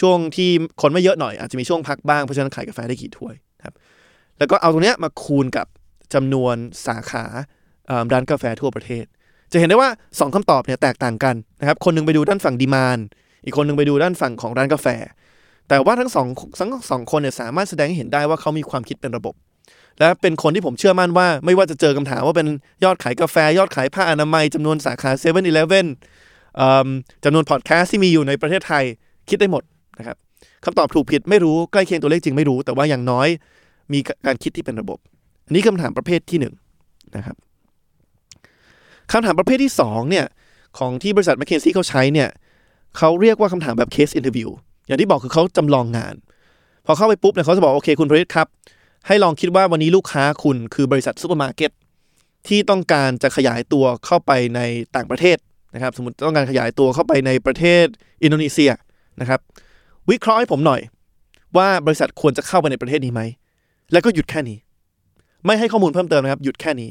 [0.00, 0.50] ช่วงที่
[0.82, 3.34] คนไม่เยอะหน่อยอาจจะมีช่วงพักบ้างเพราะฉะนั้นขายกาแฟได้กี่ถ้วย
[3.64, 3.74] ครับ
[4.40, 5.66] แล้วก็เอาตรงนี้มาคูณกับ
[6.14, 6.56] จำนวน
[6.86, 7.24] สาขา
[8.12, 9.04] ร้านกาแฟทั่วประเทศ
[9.52, 12.98] จะเห็นได้ว่า 2คำตอบเนี่ยแตกต่างกันนะครับ คนนึงไปดูด้านฝั่งดีมาน
[13.44, 14.86] อีกคนนึงไปดูด้านฝั่งของร้านกาแฟ
[15.68, 16.26] แต่ว่าทั้งสอง
[16.60, 19.34] ทั้งสองคนเนี่ยสามารถแสดงให้เห็นได้ว่าเขามีความคิดเป็นระบบ
[19.98, 22.46] และเป็นคนที่ผมเชื่อมั่นว่า ไม่ว่าจะเจอคำถามว่าเป็น
[22.84, 25.60] ยอดขายกาแฟ ยอดขายผ้าอนามัยจำนวนสาขา7 e เ e ่ e อีเล
[27.24, 28.84] จำนวนพอดแคสต์ที่มีอยู่ในประเทศไทย
[29.28, 29.62] คิดได้หมด
[29.98, 30.16] นะครับ
[30.64, 33.28] คำตอบถูกผิดไม่รู้ใกล้เคียงตัวเลขจริงไม่รู้ แต่ว่าอย่างน้อย
[33.92, 34.98] มีการคิดที่เป็นระบบ
[35.46, 36.46] อันนี้คำถามประเภทที่1น
[37.16, 37.36] นะครับ
[39.12, 40.26] คำถามประเภทที่2เนี่ย
[40.78, 42.28] ของที่บริษัท McKinsey เขาใช้เนี่ย
[42.96, 44.48] เขาเรียกว่าคำถามแบบ case interview
[44.86, 46.14] อย่างที่บอกคือเขาจำลองงาน
[46.86, 48.46] พอเข้าไปปุ๊บเนี่ยเขาจะบอกโอเคคุณพริษฐ์ครับ
[49.06, 51.70] ให้ลองคิดว่าวันนี้ลูกค้าคุณคือบริษัทซูเปอร์มาร์เก็ต
[52.48, 54.60] ที่ต้องการจะขยายตัวเข้าไปใน
[54.96, 55.36] ต่างประเทศ
[55.74, 57.84] นะครับสมมติต้องการขยายตัวเข้าไปในประเทศ
[58.22, 58.72] อินโดนีเซีย
[59.20, 59.40] นะครับ
[60.10, 60.80] วิเคราะห์ให้ผมหน่อย
[61.56, 63.22] ว่าบริษัทควรจะเข้าไปในประเทศนี้ไหม
[63.92, 64.58] แล้วก็หยุดแค่นี้
[65.46, 66.90] ไม่ให้ข้อมูลเพิ่มเติมนะครับ หยุดแค่นี้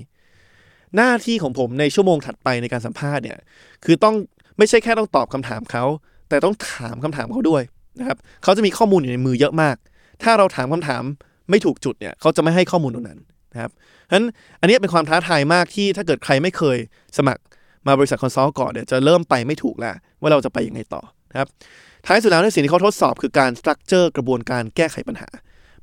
[0.96, 3.38] หน้าที่ของผมในชั่วโมงถัดไปในการสัมภาษณ์เนี่ย
[3.86, 4.16] คือต้อง
[4.58, 5.84] ไม่ใช่แค่ต้องตอบคำถามเขา
[6.30, 7.64] แต่ต้องถามคำถามเขาด้วย
[8.00, 9.76] นะครับเขาจะมีข้อมูลอยู่ในมือเยอะมาก
[10.24, 11.04] ถ้าเราถามคำถาม
[11.50, 13.20] ไม่ถูกจุดเนี่ยเขาจะไม่ให้ข้อมูลตรงนั้น
[13.54, 13.72] นะครับ
[14.08, 14.26] ฉะนั้น
[14.60, 16.78] อันนี้เป็นความท้าทายมากที่ถ้าเกิดใครไม่เคย
[17.18, 17.42] สมัคร
[17.88, 21.48] มาบริษัท consult ก่อนเนี่ยจะเริ่มไปไม่ถูกแล้วว่าเราจะไปยังไงต่อนะครับ
[22.06, 25.30] ท้ายสุดแล้วในสิ่งที่เขาทดสอบคือการสตรัคเจอร์กระบวนการแก้ไขปัญหา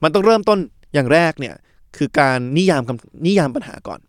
[0.03, 0.59] มันต้องเริ่มต้น
[0.97, 1.55] อย่างแรกเนี่ย
[1.97, 2.83] คือการนิยาม
[3.27, 4.01] นิยามปัญหาก่อน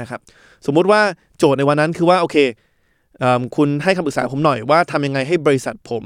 [0.00, 0.20] นะครับ
[0.66, 1.00] สมมุติว่า
[1.38, 2.36] โจทย์ในวันนั้นคือว่าโอเค
[3.56, 6.04] คุณให้คำปรึกษาผมหน่อยว่าทำยังไงให้บริษัทผม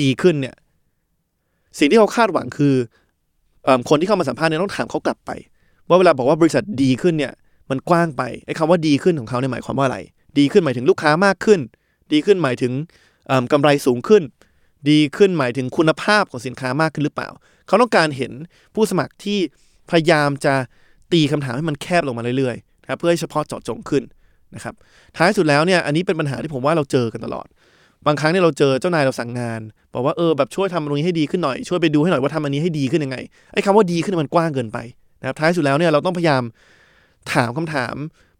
[0.00, 0.56] ดีขึ้นเนี่ย
[1.78, 2.74] สิ่งที่เขาคาดหวังคือ
[3.88, 5.30] คนที่เข้ามาสัมภาษณ์เนี่ยต้องถามเขากลับไป
[5.88, 7.32] ว่าเวลาบอกว่าบริษัทดีขึ้นเนี่ย
[7.70, 9.98] มันกว้างไปไอ้คำว่าดีขึ้นของเขาเนี่ยหมายความว่าอะไร
[10.38, 11.60] ดีขึ้นหมายถึงลูกค้ามากขึ้น
[12.12, 12.72] ดีขึ้นหมายถึง
[13.52, 14.22] กำไรสูงขึ้น
[14.88, 17.28] ดีขึ้นหมายถึงคุณภาพของสินค้ามากขึ้นหรือเปล่า
[17.66, 18.32] เขาต้องการเห็น
[18.74, 19.38] ผู้สมัครที่
[19.90, 20.54] พยายามจะ
[21.12, 24.02] ตีคำถามให้มันแคบลงมาเรื่อยๆนะครับเพื่อให้เฉพาะเจาะจงขึ้น
[24.54, 24.74] นะครับ
[25.16, 27.46] ท้ายสุดแล้วเนี่ยอันนี้เป็นปัญหาที่ผมว่าเราเจอกันตลอด
[28.06, 29.60] บางครั้งเนี่ยเราเจอเจ้านายเราสั่งงาน
[29.94, 33.16] บอกว่าเออแบบช่วยทำตรงนี้ให้ดีขึ้นหน่อยช่วยไปดูให้หน่อยว่าทำอันนี้ให้ดีขึ้นยังไง
[33.52, 34.78] ไอ้คำว่าดีขึ้นมันกว้างเกินไป
[35.20, 36.42] นะครับท้ายสุดแล้วเนี่ยเราต้องพยายาม
[37.32, 37.94] ถามคำถาม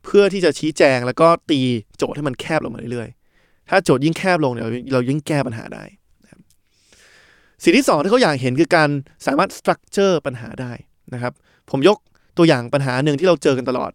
[0.04, 1.60] เพื่อที่จะชี้แจงแล้วก็ตี
[1.96, 5.84] โจทย์ให้มันแคบลงมาเรื่อยๆ ถ้าโจทย์ยิ่งแคบลงเนี่ยเรายิ่งแก้ปัญหาได้
[7.62, 8.88] สิ่งที่สองที่เขาอยากเห็นคือการ
[9.26, 10.72] สามารถสตรัคเจอร์ปัญหาได้
[11.14, 11.32] นะครับ
[11.70, 11.96] ผมยก
[12.38, 13.92] ตัวอย่างปัญหาหนึ่งที่เราเจอกันตลอด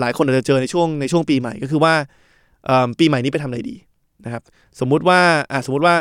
[0.00, 1.94] หลายคนอาจจะเจอในช่วงในช่วงปีใหม่ก็คือว่า
[2.98, 3.76] ปีใหม่นี้ไปทำอะไรดี
[4.24, 4.42] นะครับ
[4.80, 5.20] สมมุติว่า
[5.66, 5.94] สมมุติว่า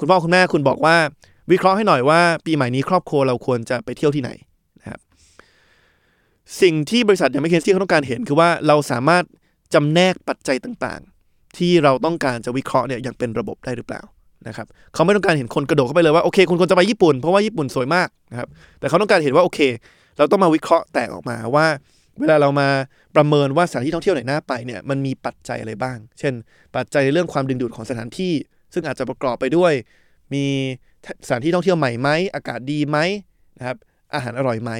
[0.00, 0.96] คุณพ่อคุณแม่คุณบอกว่า
[1.52, 4.30] วิเคราะห์ให้หน่อยว่าปีใหม่นี้ครอบครัวเราควรจะไปเที่ยวที่ไหน
[4.80, 5.00] นะครับ
[6.62, 9.24] สิ่งที่บริษัทอย่างแมคเคนซี่เขาต้องการเห็นคือว่าเราสามารถ
[9.74, 14.02] จำแนกปัจจัยต่างๆ ที่เราต้องการจะวิเคราะห์เนี่ยอย่างเป็นระบบได้หรือเปล่า
[14.48, 19.60] นะครับเขาไม่ต้องการเห็นคนกระโดดเข้าไปเลยว่าโอเคคุณควรจะไปญี่ปุ่นเพราะว่าญี่ปุ่นสวยมากนะครับแต่เขาต้องการเห็นว่าโอเค
[20.18, 21.66] เราต้องมาวิเคราะห์แตกออกมาว่า
[22.20, 22.68] เวลาเรามา
[23.16, 26.32] ประเมินว่าสถานที่ท่องเที่ยวไหนน่าไปเนี่ยมันมีปัจจัยอะไรบ้าง เช่น
[26.76, 28.32] ปัจจัยในเรื่องความดึงดูดของสถานที่
[28.74, 29.72] ซึ่งอาจจะประกอบไปด้วย
[30.34, 30.44] มี
[31.26, 32.98] สถานที่ท่องเที่ยวใหม่ไหมอากาศดีไหม
[33.58, 33.76] นะครับ
[34.14, 34.70] อาหารอร่อยไหม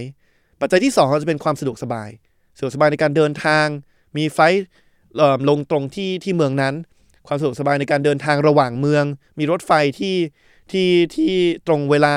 [0.60, 2.10] ปัจจัยที่2จะเป็นความสะดวกสบาย
[2.56, 3.66] สะดวกสบายในการเดินทาง
[4.16, 4.38] มีไฟ
[5.48, 6.74] ลงตรงที่ที่เมืองนั้น
[7.28, 9.04] ความสะดวกสบายในการเดินทางระหว่างเมือง
[9.38, 10.16] มีรถไฟที่
[10.72, 11.32] ที่ที่
[11.66, 12.14] ตรงเวลา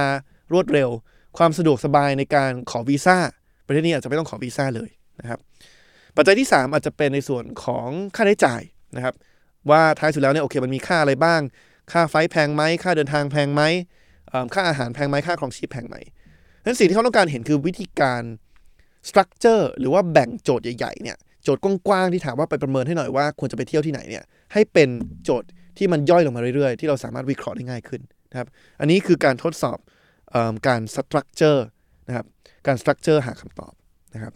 [0.54, 0.90] รวดเร็ว
[1.38, 3.18] ความสะดวกสบายในการขอวีซ่า
[3.66, 5.40] ประเทศนี้อาจจะไม่ต้องขอวีซ่าเลยนะครับ
[6.16, 8.62] ปัจจัยที่ 3 อาจจะเป็นในส่วนของค่าใช้จ่าย
[8.96, 9.16] นะครับ
[9.70, 11.42] ว่าท้ายสุดแล้วเนี่ยโอเคมันมีค่าอะไรบ้าง
[11.92, 13.62] ค่าไฟแพงไหมค่าเดินทางแพงไหม
[14.54, 15.96] ค่าอาหารแพงไหมค่าครองชีพแพงไหม
[16.66, 18.24] นั้นสิ่งที่เขาต้องการเห็นคือวิธีการ
[19.10, 24.90] structure หรือว่าแบ่งโจทย์ใหญ่ๆเนี่ยโจทย์กว้างๆที่ถามว่าไปประเมินให้หน่อยว่าควรจะไปเที่ยวที่ไหนเนี่ย ให้เป็น
[25.24, 28.48] โจทย์ที่มันย่อยลงมาเรื่อยๆ ที่เราสามารถวิเคราะห์ได้ง่ายขึ้นนะครับ
[28.80, 29.78] อันนี้คือการทดสอบ
[30.36, 31.66] การ structure
[32.08, 32.26] นะครับ
[32.68, 33.74] การ structure หาคำตอบ
[34.14, 34.34] นะครับ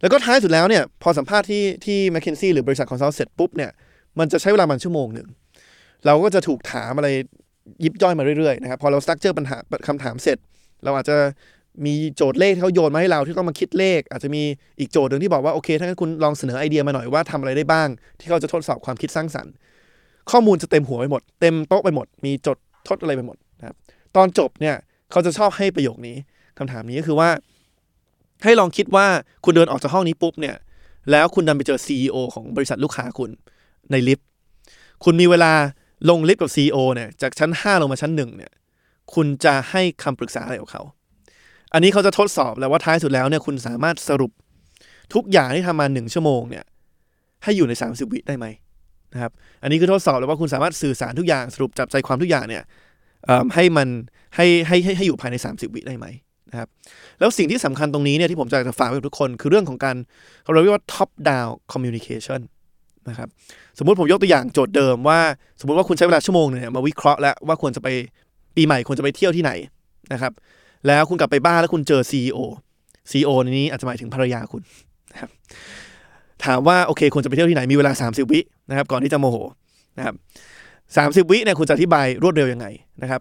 [0.00, 3.70] แล้วก็ท้ายสุดแล้วเนี่ยพอสัมภาษณ์ที่ที่ m c k เคนซี่หรือบริษัทคอนซัลท์เสร็จปุ๊บเนี่ย
[4.18, 5.28] มันจะใช้เวลามันชั่วโมงหนึ่ง
[6.06, 7.08] เราก็จะถูกถามอะไร
[7.84, 9.56] ยิบย่อยมาเรื่อยๆนะครับ พอเรา structure ปัญหา
[9.88, 10.38] คำถามเสร็จ
[10.84, 11.16] เราอาจจะ
[11.86, 14.42] มีโจทย์เลขที่เขาโยนมาให้เราที่ต้องมาคิดเลข อาจจะมี
[14.80, 17.88] อีกโจทย์หนึ่งที่บอกว่าโอเคถ้างั้นคุณลองเสนอไอเดียมาหน่อยว่าทำอะไรได้บ้าง
[18.20, 19.52] ที่เขาจะทดสอบความคิดสร้างสรรค์
[20.30, 22.56] ข้อมูลจะเต็มหัวไปหมด เต็มโต๊ะไปหมด มีจด
[22.88, 23.76] ทดอะไรไปหมดนะครับ
[24.16, 24.76] ตอนจบเนี่ย
[25.10, 26.16] เขาจะชอบให้ประโยคนี้
[26.58, 27.30] คำถามนี้ก็คือว่า
[28.44, 29.06] ให้ลองคิดว่า
[29.44, 30.56] คุณเดินออกจากห้องนี้ปุ๊บเนี่ย
[31.10, 33.30] แล้วคุณดันไปเจอ CEO ของบริษัทลูกค้าคุณ
[33.90, 34.26] ในลิฟต์
[35.04, 35.52] คุณมีเวลา
[36.10, 38.52] ลงลิฟต์กับ CEO เนี่ยจากชั้น 5 ลงมาชั้นหนึ่งเนี่ย
[39.14, 40.82] คุณจะให้คำปรึกษาอะไรกับเขา
[41.74, 44.30] อันนี้เขาจะทดสอบแล้วว่าท้ายสุดแล้วเนี่ยคุณสามารถสรุป
[45.14, 46.64] ทุกอย่างที่ทำมาหนึ่งชั่วโมงเนี่ย
[47.44, 48.46] ให้อยู่ใน 30 วิได้ไหม
[49.12, 49.32] นะครับ
[49.62, 52.62] อันนี้คือทดสอบแล้วว่าคุณสามารถสื่อสารทุกอย่างสรุปจับใจความทุกอย่างเนี่ย
[53.54, 53.88] ให้มัน
[54.36, 56.06] ให้ให้ให้ให้อยู่ภายใน 30 วิได้ไหม
[56.50, 56.68] นะครับ
[57.18, 59.96] แล้วสิ่งที่สำคัญตรงนี้เนี่ยที่ผมจะฝากไว้กับทุกคน คือเรื่องของการ
[60.52, 62.40] เราเรียกว่า top down communication
[63.08, 63.28] นะครับ
[63.78, 65.20] สมมุติผมยกตัวอย่างโจทย์เดิมว่า
[65.60, 67.88] สมมติว่าคุณใช้เวลาชั่วโมงหนึงเนี่ยมาวิเคราะห์แล้วว่าควรจะไป
[68.56, 69.52] ปีใหม่ควรจะไปเที่ยวที่ไหน
[70.12, 70.32] นะครับ
[70.86, 72.38] แล้วคุณกลับไปบ้านแล้วคุณเจอ CEO
[73.10, 74.62] CEO ในนี้อาจจะหมายถึงภรรยาคุณ
[75.12, 75.30] นะครับ
[76.44, 79.36] ถามว่าโอเคควรจะไปเที่ยวที่ไหนมีเวลา 30 วินะครับก่อนที่จะโมโห
[79.98, 80.14] นะครับ
[81.26, 82.66] 30วิเนี่ยคุณจะอธิบายรวดเร็วยังไง
[83.02, 83.20] นะครับ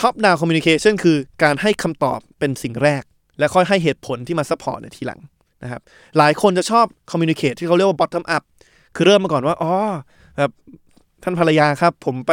[0.00, 3.02] Top down communication คือการให้คำตอบเป็นสิ่งแรก
[3.38, 5.20] และค่อยให้เหตุผลที่มา support ในทีหลัง
[5.62, 5.80] นะครับ
[6.18, 8.42] หลายคนจะชอบ communicate ที่เขาเรียกว่า bottom up
[8.96, 9.72] คือเริ่มมาก่อนว่าอ๋อ
[10.36, 10.50] แบบ
[11.22, 12.32] ท่านภรรยาครับ ผมไป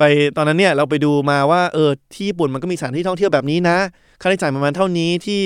[0.00, 0.04] ไป
[0.36, 3.78] ตอนนั้นเนี่ยเราไปดูมาว่าเออที่ญี่ปุ่นมันก็มีสถานที่ท่องเที่ยวแบบนี้นะ
[4.20, 5.42] ค่าใช้จ่ายประมาณเท่านี้ที่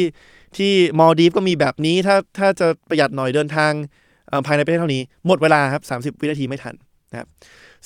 [0.57, 3.73] ที่มอลดีฟก็มีแบบนี้ถ้าถ้าจะประหยัดหน่อยเดินทาง
[4.47, 6.75] ภายในประเทศเท่านี้ หมดเวลาครับ 30 วินาทีไม่ทัน
[7.11, 7.29] นะครับ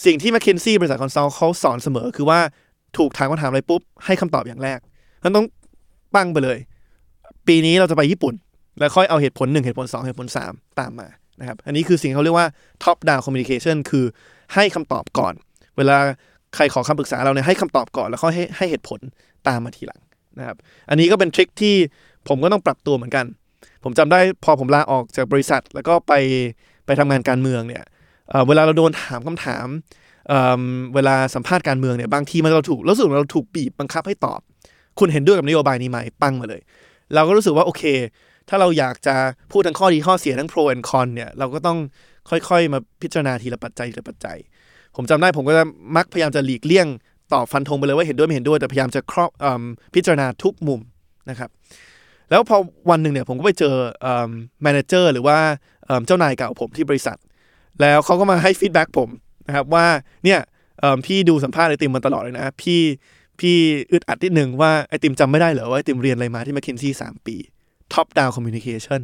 [0.04, 2.40] สิ่งที่ m c k เคนซี่บริษัทคอนซัลท์เขาสอนเสมอ คือว่า
[2.96, 4.78] ถูกถามคำถามอะไรปุ๊บ ให้คำตอบอย่างแรก
[5.24, 5.46] มันต้อง
[6.14, 6.58] ปั้งไปเลย
[7.48, 8.34] ปีนี้เราจะไปญี่ปุ่น
[8.78, 11.08] แล้วค่อยเอาเหตุผลหนึ่งเหตุผลสองเหตุผลสามตามมา
[11.40, 12.48] นะครับอันนี้คือสิ่งเขาเรียกว่า
[12.84, 14.04] top down communication คือ
[14.54, 15.34] ให้คำตอบก่อน
[15.76, 15.96] เวลา
[16.54, 19.00] ใครขอคำปรึกษาเราเนี่ยให้คำตอบก่อนแล้วค่อยให้ให้เหตุผล
[19.48, 20.00] ตามมาทีหลัง
[20.38, 20.56] นะครับ
[20.90, 21.74] อันนี้ก็เป็นทริคที่
[22.28, 23.26] ผมก็ต้องปรับตัวเหมือนกัน
[23.84, 26.12] ผมจำได้พอผมลาออกจากบริษัท แล้วก็ไป
[26.86, 27.84] ไปทำงานการเมืองเนี่ย
[28.30, 29.66] เเวลาเราโดนถามคำถาม
[30.28, 34.40] เเวลาสัมภาษณ์การเมืองเนี่ยบางทีมันเราถูกรู้สึกเราถูกบีบบังคับให้ตอบ
[34.98, 36.60] คุณเห็นด้วยกับนโยบายนี้ไหมปังมาเลย
[37.14, 37.82] เราก็รู้สึกว่าโอเค
[38.48, 39.14] ถ้าเราอยากจะ
[39.52, 41.78] พูดทั้งข้อดีข้อเสียทั้ง pro and con เนี่ยเราก็ต้อง
[42.30, 44.38] ค่อยๆ มาพิจารณาทีละปัจจัยทีละปัจจัย
[45.00, 45.64] ผมจำได้ผมก็จะ
[45.96, 46.86] มักพยายามจะหลีกเลี่ยง
[47.32, 49.30] ตอบฟันธงไปเลยว่าเห็นด้วยไม่เห็นด้วยแต่พยายามจะครอบ
[49.94, 50.80] พิจารณาทุกมุม
[51.30, 51.50] นะครับ
[52.30, 52.56] แล้วพอ
[52.90, 53.74] วันหนึ่งเนี่ยผมก็ไปเจอ
[54.62, 55.38] manager หรือว่า
[56.06, 57.18] เจ้านายเก่าผมที่บริษัท
[57.80, 59.08] แล้วเขาก็มาให้ feedback ผม
[59.46, 59.86] นะครับว่า
[60.24, 60.40] เนี่ย
[61.06, 62.80] พี่ดูสัมภาษณ์ไอติมมาตลอดเลยนะ พี่
[63.40, 63.56] พี่
[63.92, 67.36] อึดอัดนิดนึงว่าไอติมจำไม่ได้เหรอว่าไอติมเรียนอะไรมาที่ m c k เคนซี่สามปี
[67.92, 69.00] top down communication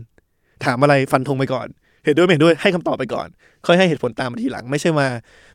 [0.64, 1.68] ถามอะไรฟันธงไปก่อน
[2.04, 3.28] เห็นด้วยไม่เห็นด้วยให้คำตอบไปก่อน
[3.66, 5.06] ค่อยให้เหตุผลตามมาทีหลัง ไม่ใช่มา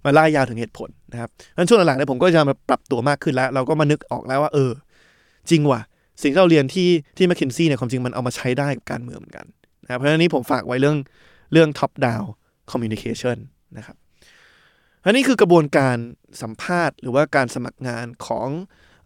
[0.06, 4.72] มาล่ายยาวถึงเหตุผลนะครับงั้นช่วงหลังๆเนี่ยผมก็จะมาปรับตัวมากขึ้นแล้ว เราก็มานึกออกแล้วว่าเออ
[5.50, 5.82] จริงว่ะ
[6.22, 9.46] สิ่งที่เราเรียนที่ที่ m c k เคนซี่เนี่ยความจริงมันเอามาใช้ได้กับการเมืองเหมือนกัน
[9.84, 10.98] นะเพราะฉะนั้นนี้ผมฝากไว้เรื่อง
[11.54, 12.26] เรื่อง top down
[12.72, 13.38] communication
[13.78, 13.96] นะครับ
[15.06, 15.98] อันนี้คือกระบวนการ
[16.42, 18.48] สัมภาษณ์ หรือว่าการสมัครงานของ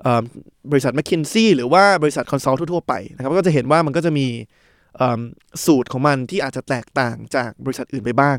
[0.05, 0.21] ออ
[0.71, 4.27] บริษัท m c k เคนซี่หรือว่าบริษัท consult ทั่วไปนะครับก็จะเห็นว่ามันก็จะมี
[5.65, 8.37] สูตรของมันที่อาจจะแตกต่างจากบริษัทอื่นไปบ้าง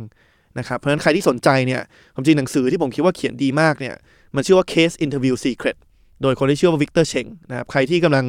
[0.58, 1.82] นะครับ เพราะฉะนั้นใครที่สนใจเนี่ย
[2.14, 3.94] ความจริงหนังสือที่ผมคิดว่าเขียนดีมากเนี่ย
[4.34, 5.76] มันชื่อว่า Case Interview Secret
[6.22, 8.24] โดยคนที่ชื่อว่า Victor Cheng นะครับใครที่กำลัง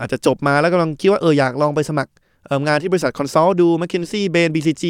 [0.00, 2.12] อาจจะจบมาแล้วกำลังคิดว่าเอออยากลองไปสมัคร
[2.66, 4.84] งานที่บริษัทคอนซัลท์ดู m c k เคนซี่เบน BCG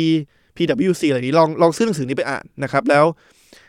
[0.57, 3.05] PwC อะไรนี้ลองลองซื้อหนังสือนี้ไปอ่านนะครับแล้ว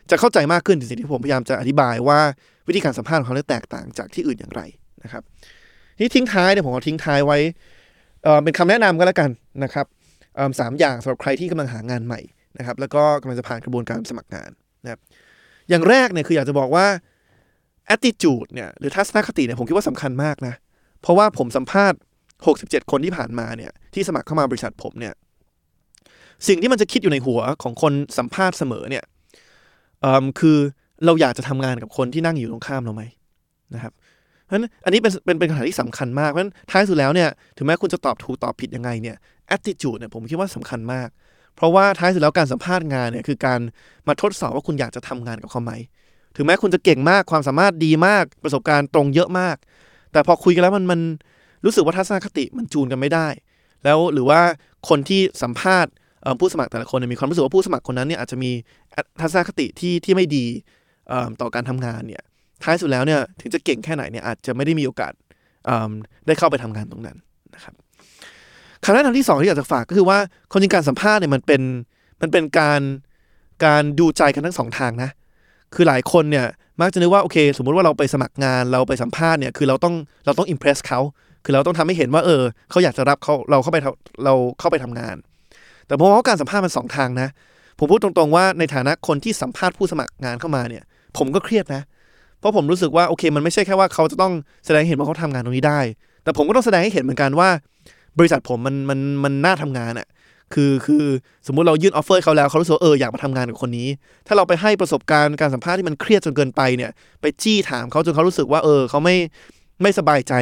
[0.10, 2.20] จะเข้าใจมากขึ้นถึงสิ่งที่ผมพยายามจะอธิบายว่า
[2.68, 4.62] วิธีการสัมภาษณ์ของเขาแตกต่างจากที่อื่นอย่างไร
[5.04, 5.24] นะครับ
[6.00, 7.38] นี่ทิ้งท้ายเนี่ยผมเอทิ้งท้ายไว้
[8.44, 9.30] เป็นคำแนะนำก็แล้วกัน
[9.64, 9.86] นะครับ
[10.60, 12.22] สามอย่างสำหรับใครที่กำลังหางานใหม่
[12.58, 14.50] นะครับ แล้วก็กำลังจะผ่านกระบวนการสมัครงาน
[14.84, 15.00] นะครับ
[15.70, 16.86] อย่างแรกเนี่ยคืออยากจะบอกว่า
[17.94, 20.54] attitude เนี่ยหรือทัศนคติเนี่ยผมคิดว่าสำคัญมากนะ
[21.02, 22.00] เพราะว่าผมสัมภาษณ์
[22.44, 25.14] 67 คนที่ผ่านมาเนี่ยที่สมัครเข้ามาบริษัทผมเนี่ย
[26.48, 29.04] สิ่งที่มันจะคิดอยู่ในหัวของคนสัมภาษณ์เสมอเนี่ย
[30.40, 30.58] คือ
[31.06, 33.04] เราอยากจะทำงานกับคนที่นั่งอยู่ตรงข้ามเราไหม
[33.74, 33.94] นะครับ
[34.48, 39.16] เพราะฉะนั้นอันนี้เป็นเป็นเป็นคำถามที่สำคัญมากเพราะฉะนั้นท้ายสุดแล้วเนี่ยถึงแม้คุณจะตอบถูกตอบผิดยังไงเนี่ย
[39.56, 41.10] attitude เนี่ยผมคิดว่าสำคัญมาก
[41.56, 43.60] เพราะว่าท้ายสุดแล้วการสัมภาษณ์งานเนี่ยคือการ
[44.08, 45.74] มาทดสอบว่าคุณอยากจะทำงานกับเขาไหม
[46.36, 49.56] ถึงแม้คุณจะเก่งมากความสามารถดีมากประสบการณ์ตรงเยอะมาก
[50.12, 51.00] แต่พอคุยกันแล้วมันมัน
[51.66, 53.28] รู้สึกว่าทัศนคติมันจูนกันไม่ได้
[53.84, 54.42] แล้วหรือว่า
[54.90, 55.92] คนที่สัมภาษณ์
[56.40, 58.52] ผู้สมัครแต่ละคนมีความรู้สึกว่าผู้สมัครคนนั้นเนี่ยอาจจะมี
[59.22, 60.46] ทัศนคติที่ที่ไม่ดี
[61.42, 62.24] ต่อการทำงานเนี่ย
[62.64, 65.14] ท้ายสุดแล้วเนี่ยถึงจะเก่งแค่ไหนเนี่ยอาจจะไม่ได้มีโอกาส
[66.28, 67.18] ได้เข้าไปทำงานตรงนั้น
[67.56, 67.74] นะครับ
[68.84, 70.18] คำแนะนำที่สองที่อยากจะฝากก็คือว่า
[70.52, 71.62] คนจริงการสัมภาษณ์เนี่ยมันเป็น
[72.22, 72.82] มันเป็นการ
[73.66, 75.10] การดูใจกันทั้งสองทางนะ
[75.76, 76.46] คือหลายคนเนี่ย
[76.82, 81.00] มักจะนึกว่าโอเค สมมุติว่าเราไปสมัครงานเราไปสัมภาษณ์เนี่ยคือเราต้องเราต้องอิมเพรสเขา
[81.44, 83.78] คือเราต้องทำให้เห็นว่าเออเขาอยากจะรับเขาเราเข้าไป
[84.26, 85.16] เราเข้าไปทำงาน
[85.88, 87.30] แต่ผมว่าการสัมภาษณ์มันสองทางนะ
[87.80, 90.84] ผมพูดตรงๆว่าในฐานะคนที่สัมภาษณ์ผู้สมัครงานเข้ามาเนี่ย
[91.18, 94.34] ผมก็เครียดนะเพราะผมรู้สึกว่าโอเค มันไม่ใช่แค่ว่าเขาจะต้อง
[94.66, 95.80] แสดงเห็นว่าเขาทำงานตรงนี้ได้
[96.24, 97.50] แต่ผมก็ต้องแสดงให้เห็นเหมือนกันว่า
[98.20, 100.08] บริษัทผมมันมันมันน่าทำงานอะ่ะ
[100.54, 101.06] คือคือ
[101.48, 103.88] สมมุติเรายื่นออฟเฟอร์เขาแล้วเขารู้สึกเอออยากมาทำงานกับคนนี้
[104.28, 109.16] ถ้าเราไปให้ประสบการณ์การสัมภาษณ์ที่มันเครียดจนเกินไปเนี่ย ไปจี้ถามเขาจนเขารู้สึกว่าเออเขาไม่
[109.82, 110.34] ไม่สบายใจ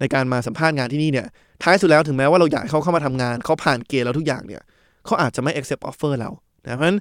[0.00, 1.26] ในการมาสัมภาษณ์งานที่นี่เนี่ย
[1.62, 4.62] ท้ายสุดแล้วถึงแม้ว่าเราอยากเขาเข้ามาทำงานเขาผ่านเกณฑ์แล้วทุกอย่างเนี่ย
[5.04, 6.30] เขาอาจจะไม่ accept offer เรา
[6.64, 6.98] นะเพราะฉะนั้น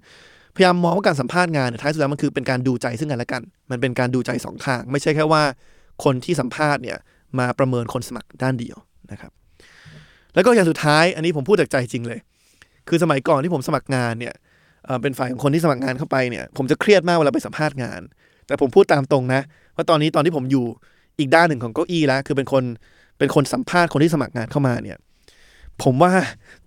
[0.56, 5.44] พยายามมองว่าการสัมภาษณ์งานท้ายสุดแล้วมันคือเป็นการดูใจซึ่งกันและกัน มันเป็นการดูใจสองทาง ไม่ใช่แค่ว่า
[6.04, 6.98] คนที่สัมภาษณ์เนี่ย
[7.40, 8.78] มาประเมินคนสมัครด้านเดียว
[9.12, 9.32] นะครับ
[10.36, 12.20] แล้วก็อย่างสุดท้ายอันนี้ผมพูดจากใจจริงเลย
[12.90, 14.34] คือสมัยก่อนที่ผมสมัครงานเนี่ย
[15.02, 18.02] เป็นฝ่ายของคนที่สมัครงานเข้าไปเนี่ยผมจะเครียดมากเวลาไปสัมภาษณ์งาน
[18.48, 19.42] แต่ผมพูดตามตรงนะ
[19.76, 20.66] ว่าตอนนี้ตอนที่ผมอยู่
[21.20, 22.64] อีกด้านหนึ่งของเก้าอี้แล้ว คือเป็นคน
[23.18, 24.98] เป็นคนสัมภาษณ์คนที่สมัครงานเข้ามาเนี่ย
[25.84, 26.14] ผมว่า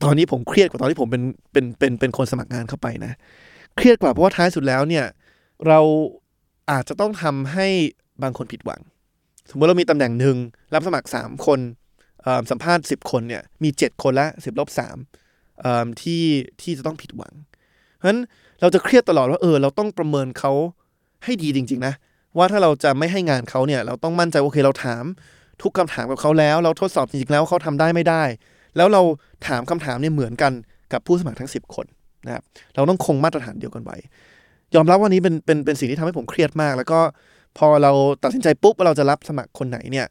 [0.02, 3.12] ตอนนี้ผมเครียดกว่าตอนที่ผมเป็นเป็นเป็นเป็นคนสมัครงานเข้าไปนะ
[3.76, 5.06] เครียดกว่าเพราะว่าท้ายสุดแล้วเนี่ย
[5.66, 5.80] เรา
[6.70, 7.68] อาจจะต้องทำให้
[8.22, 8.80] บางคนผิดหวัง
[9.50, 10.36] สมมติเรามีตำแหน่งหนึ่ง
[10.74, 11.60] รับสมัครสามคน
[12.50, 14.96] สัมภาษณ์สิบคนเนี่ยมีเจ็ดคนละสิบลบสาม
[16.02, 16.22] ที่
[16.60, 17.34] ที่จะต้องผิดหวัง
[17.96, 18.20] เพราะฉะนั้น
[18.60, 20.52] เราจะเครียดตลอดว่าเออเราต้องประเมินเขา
[21.24, 21.94] ให้ดีจริง ๆ นะ
[22.36, 25.04] ว่าถ้าเราจะไม่ให้งานเขาเนี่ยเราต้องมั่นใจว่าโอเคเราถาม
[25.62, 28.22] ทุกคำถามกับเขาแล้ว เราทดสอบจริงๆแล้วเขาทำได้ไม่ได้
[28.76, 29.02] แล้วเรา
[29.46, 30.52] ถามคำถามเนี่ยเหมือนกัน
[30.92, 31.86] กับผู้สมัครทั้ง 10 คน
[32.26, 32.42] นะครับ
[32.74, 33.96] เราต้องคงมาตรฐานเดียวกันไว้
[34.74, 37.00] ยอมรับว่านี้เป็นเป็นเป็นสิ่งที่ทำให้ผมเครียดมาก แล้วก็
[37.58, 40.06] พอเราตัดสินใจปุ๊บว่าเราจะรับสมัครคนไหนเนี่ย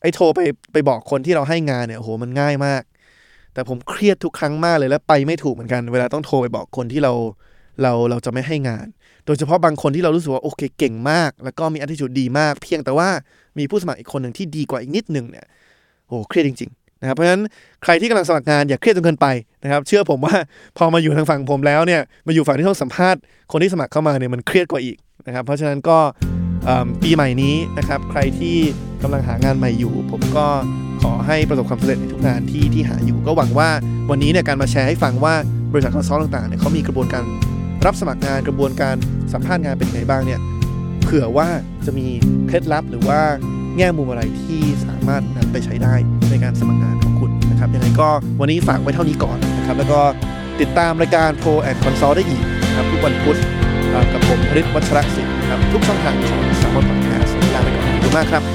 [0.00, 0.40] ไอ้โทรไป
[0.72, 2.82] ไปบอกคนที่เราให้งานเนี่ยโหมันง่ายมาก
[3.54, 7.12] แต่ผมเครียดทุกครั้งมากเลยแล้วไปไม่ถูกเหมือนกัน เวลาต้องโทรไปบอกคนที่เรา
[7.82, 8.86] เราเราจะไม่ให้งาน
[9.26, 13.08] โดยเฉพาะบางคนที่เรารู้สึกว่าโอเคเก่งมาก แล้วก็มีอัติจุดดีมาก เพียงแต่ว่า
[13.58, 15.46] มีผู้สมัครอีกคนหนึ่งที่ดีกว่าอีกนิดหนึ่งเนี่ย
[16.08, 16.70] โอ้เครียดจริง
[17.04, 17.42] นะครับเพราะฉะนั้น
[17.82, 19.26] ใครที่กำลังสมัครงานอย่าเครียดจนเกินไป
[19.62, 20.34] นะครับเชื่อผมว่า
[20.78, 23.20] พอมาอยู่ทางฝั่งผมแล้วเนี่ยมาอยู่ฝั่งที่ต้องสัมภาษณ์
[23.52, 25.98] คนที่สมัครเข้ามาเนี่ยมันเครียดกว่าอีกนะครับเพราะฉะนั้นก็
[27.02, 28.56] ปีใหม่นี้นะครับใครที่
[29.02, 30.46] กำลังหางานใหม่อยู่ ผมก็
[31.02, 33.68] ขอให้ประสบความสำเร็จในทุกงานที่ที่หาอยู่ ก็หวังว่า
[34.10, 35.34] วันนี้เนี่ยการมาแชร์ให้ฟังว่า
[35.72, 37.24] บริษัท consult ต่างๆเนี่ยเขามีกระบวนการ
[37.86, 38.94] รับสมัครงานกระบวนการ
[39.32, 40.40] สัมภาษณ์งานเป็นไงบ้างเนี่ย
[41.02, 41.48] เผื่อว่า
[41.86, 42.06] จะมี
[42.46, 43.20] เคล็ดลับหรือว่า
[43.78, 45.94] แง่มุมอะไรที่สามารถนำไปใช้ได้
[46.30, 48.08] ในการสมัครงานของคุณนะครับยังไงก็
[48.40, 50.00] วันนี้ฝากไว้เท่านี้ก่อนนะครับแล้วก็
[50.60, 53.38] ติดตามรายการ Pro and Consult ได้อีกนะครับทุกวันพุธ
[54.12, 58.53] กับผมพริศวัชรศิลป์ครับทุกช่องทางของสามอนพอดแคสต์ลาไปก่อนขอบคุณมากครับ